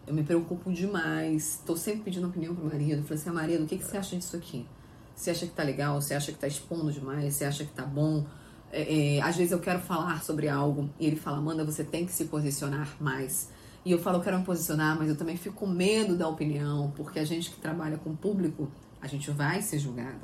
Eu 0.05 0.13
me 0.13 0.23
preocupo 0.23 0.71
demais. 0.71 1.55
Estou 1.55 1.75
sempre 1.75 2.03
pedindo 2.03 2.27
opinião 2.27 2.53
pro 2.53 2.63
marido. 2.65 3.01
Falei 3.01 3.17
assim, 3.19 3.29
ah, 3.31 3.33
marido, 3.33 3.63
o 3.63 3.67
que, 3.67 3.75
que 3.75 3.83
você 3.83 3.97
acha 3.97 4.15
disso 4.15 4.37
aqui? 4.37 4.67
Você 5.15 5.31
acha 5.31 5.47
que 5.47 5.53
tá 5.53 5.63
legal, 5.63 5.99
você 5.99 6.13
acha 6.13 6.31
que 6.31 6.37
tá 6.37 6.47
expondo 6.47 6.91
demais, 6.91 7.33
você 7.33 7.43
acha 7.43 7.65
que 7.65 7.71
tá 7.71 7.85
bom. 7.85 8.23
É, 8.71 9.15
é, 9.15 9.21
às 9.21 9.35
vezes 9.35 9.51
eu 9.51 9.59
quero 9.59 9.79
falar 9.79 10.21
sobre 10.21 10.47
algo 10.47 10.91
e 10.99 11.07
ele 11.07 11.15
fala, 11.15 11.37
Amanda, 11.37 11.65
você 11.65 11.83
tem 11.83 12.05
que 12.05 12.11
se 12.11 12.25
posicionar 12.25 12.95
mais. 12.99 13.49
E 13.83 13.91
eu 13.91 13.97
falo, 13.97 14.17
eu 14.17 14.21
quero 14.21 14.37
me 14.37 14.45
posicionar, 14.45 14.95
mas 14.95 15.09
eu 15.09 15.15
também 15.15 15.37
fico 15.37 15.55
com 15.55 15.67
medo 15.67 16.15
da 16.15 16.27
opinião, 16.27 16.91
porque 16.95 17.17
a 17.17 17.25
gente 17.25 17.49
que 17.49 17.59
trabalha 17.59 17.97
com 17.97 18.15
público, 18.15 18.69
a 19.01 19.07
gente 19.07 19.31
vai 19.31 19.61
ser 19.63 19.79
julgado. 19.79 20.21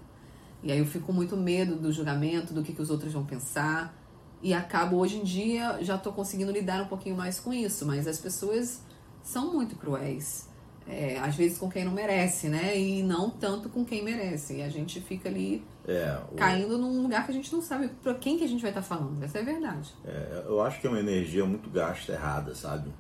E 0.62 0.72
aí 0.72 0.78
eu 0.78 0.86
fico 0.86 1.08
com 1.08 1.14
muito 1.14 1.36
medo 1.36 1.76
do 1.76 1.92
julgamento, 1.92 2.54
do 2.54 2.62
que, 2.62 2.74
que 2.74 2.82
os 2.82 2.92
outros 2.92 3.14
vão 3.14 3.26
pensar. 3.26 3.96
E 4.42 4.54
acabo, 4.54 4.98
hoje 4.98 5.18
em 5.18 5.24
dia, 5.24 5.78
já 5.82 5.96
estou 5.96 6.12
conseguindo 6.12 6.52
lidar 6.52 6.82
um 6.82 6.88
pouquinho 6.88 7.16
mais 7.16 7.40
com 7.40 7.54
isso, 7.54 7.86
mas 7.86 8.08
as 8.08 8.18
pessoas 8.18 8.82
são 9.22 9.54
muito 9.54 9.76
cruéis. 9.76 10.50
É, 10.88 11.20
às 11.20 11.36
vezes 11.36 11.60
com 11.60 11.70
quem 11.70 11.86
não 11.86 11.92
merece, 11.92 12.50
né? 12.50 12.78
E 12.78 13.04
não 13.04 13.30
tanto 13.30 13.70
com 13.70 13.86
quem 13.86 14.04
merece. 14.04 14.58
E 14.58 14.62
a 14.64 14.70
gente 14.70 15.00
fica 15.00 15.30
ali 15.30 15.64
é, 15.88 16.20
o... 16.32 16.36
caindo 16.36 16.78
num 16.78 17.04
lugar 17.04 17.24
que 17.24 17.32
a 17.32 17.34
gente 17.34 17.54
não 17.54 17.62
sabe 17.62 17.90
para 18.02 18.16
quem 18.16 18.38
que 18.38 18.44
a 18.44 18.48
gente 18.48 18.62
vai 18.62 18.72
estar 18.72 18.82
tá 18.82 18.88
falando. 18.88 19.24
Essa 19.24 19.38
é 19.38 19.42
a 19.42 19.46
verdade. 19.46 19.94
É, 20.04 20.44
eu 20.48 20.60
acho 20.60 20.82
que 20.82 20.88
é 20.88 20.90
uma 20.90 21.00
energia 21.00 21.46
muito 21.46 21.70
gasta 21.70 22.12
errada, 22.14 22.56
sabe? 22.56 22.92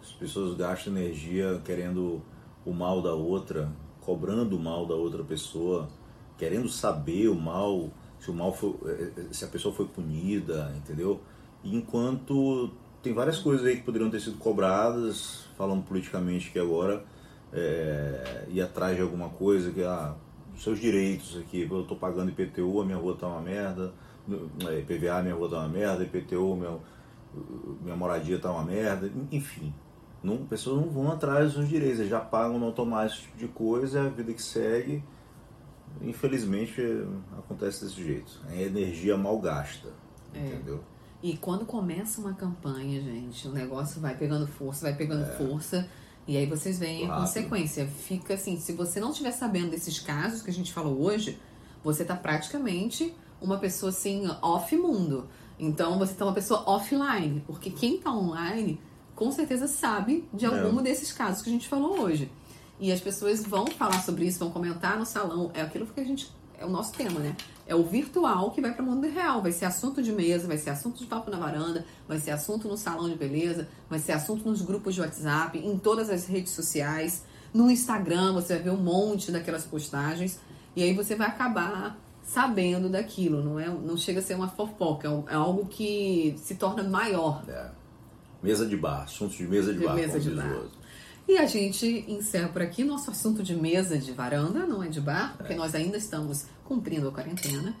As 0.00 0.12
pessoas 0.12 0.56
gastam 0.56 0.96
energia 0.96 1.60
querendo 1.64 2.22
o 2.64 2.72
mal 2.72 3.02
da 3.02 3.14
outra, 3.14 3.70
cobrando 4.00 4.56
o 4.56 4.60
mal 4.60 4.86
da 4.86 4.94
outra 4.94 5.24
pessoa, 5.24 5.88
querendo 6.38 6.68
saber 6.68 7.28
o 7.28 7.34
mal, 7.34 7.90
se 8.20 8.30
o 8.30 8.34
mal 8.34 8.52
foi, 8.52 8.74
eh, 8.86 9.12
eh, 9.16 9.22
se 9.30 9.44
a 9.44 9.48
pessoa 9.48 9.74
foi 9.74 9.86
punida, 9.86 10.72
entendeu? 10.76 11.20
Enquanto 11.64 12.70
tem 13.02 13.12
várias 13.12 13.38
coisas 13.38 13.66
aí 13.66 13.76
que 13.76 13.82
poderiam 13.82 14.10
ter 14.10 14.20
sido 14.20 14.36
cobradas, 14.38 15.44
falando 15.56 15.84
politicamente 15.84 16.50
que 16.50 16.58
agora 16.58 17.04
é, 17.52 18.46
ir 18.48 18.60
atrás 18.60 18.96
de 18.96 19.02
alguma 19.02 19.28
coisa 19.28 19.70
que 19.70 19.82
ah, 19.82 20.14
seus 20.58 20.80
direitos 20.80 21.36
aqui, 21.38 21.68
eu 21.70 21.82
estou 21.82 21.96
pagando 21.96 22.30
IPTU, 22.30 22.80
a 22.80 22.84
minha 22.84 22.96
rua 22.96 23.14
está 23.14 23.26
uma 23.26 23.40
merda, 23.40 23.92
IPVA, 24.80 25.22
minha 25.22 25.34
rua 25.34 25.46
está 25.46 25.58
uma 25.58 25.68
merda, 25.68 26.02
IPTU, 26.02 26.56
minha, 26.56 26.78
minha 27.82 27.96
moradia 27.96 28.36
está 28.36 28.50
uma 28.50 28.64
merda, 28.64 29.10
enfim. 29.30 29.72
Não, 30.22 30.38
pessoas 30.38 30.80
não 30.80 30.90
vão 30.90 31.12
atrás 31.12 31.52
dos 31.52 31.68
direitos, 31.68 32.08
já 32.08 32.18
pagam 32.18 32.58
no 32.58 32.66
automático 32.66 33.20
esse 33.20 33.26
tipo 33.26 33.38
de 33.38 33.48
coisa, 33.48 34.00
é 34.00 34.06
a 34.06 34.08
vida 34.08 34.32
que 34.32 34.42
segue. 34.42 35.04
Infelizmente 36.02 36.80
acontece 37.36 37.84
desse 37.84 38.02
jeito. 38.02 38.40
É 38.50 38.62
energia 38.62 39.16
mal 39.16 39.38
gasta. 39.38 39.88
É. 40.34 40.46
Entendeu? 40.46 40.82
E 41.22 41.36
quando 41.36 41.64
começa 41.64 42.20
uma 42.20 42.34
campanha, 42.34 43.00
gente, 43.00 43.48
o 43.48 43.52
negócio 43.52 44.00
vai 44.00 44.16
pegando 44.16 44.46
força, 44.46 44.82
vai 44.82 44.96
pegando 44.96 45.24
é. 45.24 45.32
força. 45.36 45.88
E 46.26 46.36
aí 46.36 46.46
vocês 46.46 46.78
veem 46.78 47.10
a 47.10 47.16
consequência. 47.16 47.86
Fica 47.86 48.34
assim, 48.34 48.58
se 48.58 48.72
você 48.72 49.00
não 49.00 49.10
estiver 49.10 49.32
sabendo 49.32 49.70
desses 49.70 49.98
casos 49.98 50.42
que 50.42 50.50
a 50.50 50.52
gente 50.52 50.72
falou 50.72 51.00
hoje, 51.00 51.38
você 51.82 52.02
está 52.02 52.14
praticamente 52.16 53.14
uma 53.40 53.58
pessoa 53.58 53.90
assim, 53.90 54.28
off 54.42 54.76
mundo. 54.76 55.28
Então 55.58 55.98
você 55.98 56.12
está 56.12 56.24
uma 56.24 56.34
pessoa 56.34 56.62
offline, 56.68 57.42
porque 57.46 57.70
quem 57.70 57.96
está 57.96 58.12
online 58.12 58.80
com 59.14 59.32
certeza 59.32 59.66
sabe 59.66 60.28
de 60.32 60.44
é. 60.44 60.48
algum 60.48 60.78
é. 60.80 60.82
desses 60.82 61.10
casos 61.12 61.42
que 61.42 61.48
a 61.48 61.52
gente 61.52 61.66
falou 61.66 62.00
hoje. 62.00 62.30
E 62.78 62.92
as 62.92 63.00
pessoas 63.00 63.44
vão 63.44 63.66
falar 63.66 64.02
sobre 64.02 64.26
isso, 64.26 64.38
vão 64.38 64.50
comentar 64.50 64.98
no 64.98 65.06
salão. 65.06 65.50
É 65.54 65.62
aquilo 65.62 65.86
que 65.86 66.00
a 66.00 66.04
gente. 66.04 66.30
É 66.58 66.64
o 66.64 66.70
nosso 66.70 66.92
tema, 66.92 67.20
né? 67.20 67.36
É 67.66 67.74
o 67.74 67.82
virtual 67.82 68.50
que 68.50 68.60
vai 68.60 68.72
para 68.72 68.82
o 68.82 68.86
mundo 68.86 69.06
real. 69.08 69.42
Vai 69.42 69.52
ser 69.52 69.66
assunto 69.66 70.02
de 70.02 70.12
mesa, 70.12 70.46
vai 70.46 70.56
ser 70.56 70.70
assunto 70.70 70.98
de 70.98 71.06
papo 71.06 71.30
na 71.30 71.38
varanda, 71.38 71.84
vai 72.08 72.18
ser 72.18 72.30
assunto 72.30 72.66
no 72.66 72.76
salão 72.76 73.08
de 73.08 73.14
beleza, 73.14 73.68
vai 73.90 73.98
ser 73.98 74.12
assunto 74.12 74.48
nos 74.48 74.62
grupos 74.62 74.94
de 74.94 75.00
WhatsApp, 75.00 75.58
em 75.58 75.78
todas 75.78 76.08
as 76.08 76.26
redes 76.26 76.52
sociais. 76.52 77.24
No 77.52 77.70
Instagram 77.70 78.32
você 78.32 78.54
vai 78.54 78.62
ver 78.62 78.70
um 78.70 78.82
monte 78.82 79.30
daquelas 79.30 79.64
postagens. 79.64 80.38
E 80.74 80.82
aí 80.82 80.94
você 80.94 81.14
vai 81.14 81.26
acabar 81.26 81.98
sabendo 82.22 82.88
daquilo. 82.88 83.42
Não, 83.42 83.58
é, 83.58 83.68
não 83.68 83.96
chega 83.96 84.20
a 84.20 84.22
ser 84.22 84.34
uma 84.34 84.48
fofoca, 84.48 85.08
é, 85.08 85.32
é 85.32 85.36
algo 85.36 85.66
que 85.66 86.34
se 86.38 86.56
torna 86.56 86.82
maior. 86.82 87.42
É. 87.48 87.70
Mesa 88.42 88.66
de 88.66 88.76
bar, 88.76 89.02
assuntos 89.02 89.36
de 89.36 89.46
mesa 89.46 89.72
de, 89.72 89.78
de 89.78 89.86
bar. 89.86 89.94
Mesa 89.94 90.20
de 90.20 90.30
bar. 90.30 90.62
E 91.28 91.36
a 91.38 91.46
gente 91.46 92.04
encerra 92.06 92.48
por 92.48 92.62
aqui 92.62 92.84
nosso 92.84 93.10
assunto 93.10 93.42
de 93.42 93.54
mesa 93.56 93.98
de 93.98 94.12
varanda, 94.12 94.64
não 94.64 94.82
é 94.82 94.88
de 94.88 95.00
bar, 95.00 95.34
porque 95.36 95.54
é. 95.54 95.56
nós 95.56 95.74
ainda 95.74 95.96
estamos 95.96 96.46
cumprindo 96.64 97.08
a 97.08 97.12
quarentena. 97.12 97.74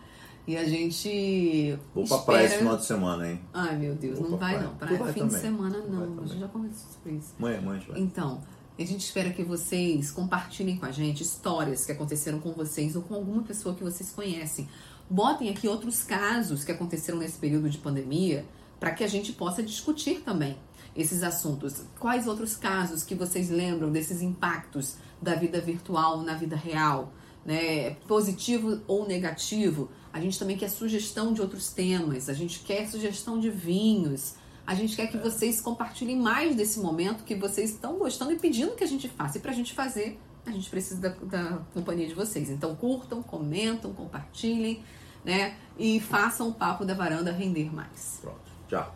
E 0.46 0.56
a 0.56 0.64
gente. 0.64 1.76
Vou 1.94 2.04
espera... 2.04 2.22
pra 2.22 2.32
praia 2.32 2.46
esse 2.46 2.58
final 2.58 2.76
de 2.76 2.84
semana, 2.84 3.30
hein? 3.30 3.40
Ai, 3.52 3.76
meu 3.76 3.94
Deus, 3.94 4.18
Vou 4.18 4.30
não 4.30 4.38
vai 4.38 4.54
praia. 4.54 4.68
não. 4.68 4.76
Praia 4.76 4.98
fim 5.12 5.20
também. 5.20 5.26
de 5.28 5.40
semana 5.40 5.78
não. 5.78 6.22
A 6.22 6.26
gente 6.26 6.40
já 6.40 6.48
conversou 6.48 6.90
sobre 6.90 7.18
isso. 7.18 7.34
Mãe, 7.38 7.60
mãe, 7.60 7.80
vai. 7.88 8.00
Então, 8.00 8.42
a 8.78 8.84
gente 8.84 9.00
espera 9.00 9.30
que 9.30 9.42
vocês 9.42 10.10
compartilhem 10.10 10.76
com 10.76 10.86
a 10.86 10.92
gente 10.92 11.22
histórias 11.22 11.84
que 11.84 11.92
aconteceram 11.92 12.38
com 12.38 12.52
vocês 12.52 12.94
ou 12.94 13.02
com 13.02 13.14
alguma 13.14 13.42
pessoa 13.42 13.74
que 13.74 13.82
vocês 13.82 14.10
conhecem. 14.10 14.68
Botem 15.10 15.50
aqui 15.50 15.66
outros 15.66 16.02
casos 16.02 16.64
que 16.64 16.70
aconteceram 16.70 17.18
nesse 17.18 17.38
período 17.38 17.68
de 17.70 17.78
pandemia 17.78 18.44
para 18.78 18.92
que 18.92 19.04
a 19.04 19.08
gente 19.08 19.32
possa 19.32 19.62
discutir 19.62 20.20
também 20.20 20.56
esses 20.94 21.22
assuntos. 21.22 21.82
Quais 21.98 22.26
outros 22.26 22.56
casos 22.56 23.02
que 23.02 23.14
vocês 23.14 23.50
lembram 23.50 23.90
desses 23.90 24.22
impactos 24.22 24.96
da 25.20 25.34
vida 25.34 25.60
virtual 25.60 26.22
na 26.22 26.34
vida 26.34 26.56
real? 26.56 27.12
Né? 27.44 27.90
Positivo 28.08 28.80
ou 28.86 29.06
negativo? 29.06 29.90
A 30.12 30.20
gente 30.20 30.38
também 30.38 30.56
quer 30.56 30.70
sugestão 30.70 31.32
de 31.32 31.42
outros 31.42 31.68
temas, 31.72 32.28
a 32.28 32.32
gente 32.32 32.60
quer 32.60 32.88
sugestão 32.88 33.38
de 33.38 33.50
vinhos, 33.50 34.34
a 34.66 34.74
gente 34.74 34.96
quer 34.96 35.06
que 35.06 35.18
vocês 35.18 35.60
compartilhem 35.60 36.16
mais 36.16 36.56
desse 36.56 36.80
momento 36.80 37.22
que 37.22 37.34
vocês 37.34 37.70
estão 37.70 37.98
gostando 37.98 38.32
e 38.32 38.38
pedindo 38.38 38.74
que 38.74 38.82
a 38.82 38.86
gente 38.86 39.08
faça. 39.08 39.38
E 39.38 39.40
para 39.40 39.52
a 39.52 39.54
gente 39.54 39.74
fazer, 39.74 40.18
a 40.44 40.50
gente 40.50 40.68
precisa 40.70 41.00
da, 41.00 41.08
da 41.08 41.58
companhia 41.72 42.08
de 42.08 42.14
vocês. 42.14 42.50
Então 42.50 42.74
curtam, 42.74 43.22
comentam, 43.22 43.92
compartilhem, 43.92 44.82
né? 45.24 45.56
E 45.78 46.00
façam 46.00 46.48
o 46.48 46.54
papo 46.54 46.84
da 46.84 46.94
varanda 46.94 47.30
render 47.30 47.72
mais. 47.72 48.18
Pronto. 48.20 48.55
Tchau. 48.68 48.94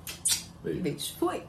Beijo. 0.62 0.82
Beijo. 0.82 1.14
Foi. 1.18 1.42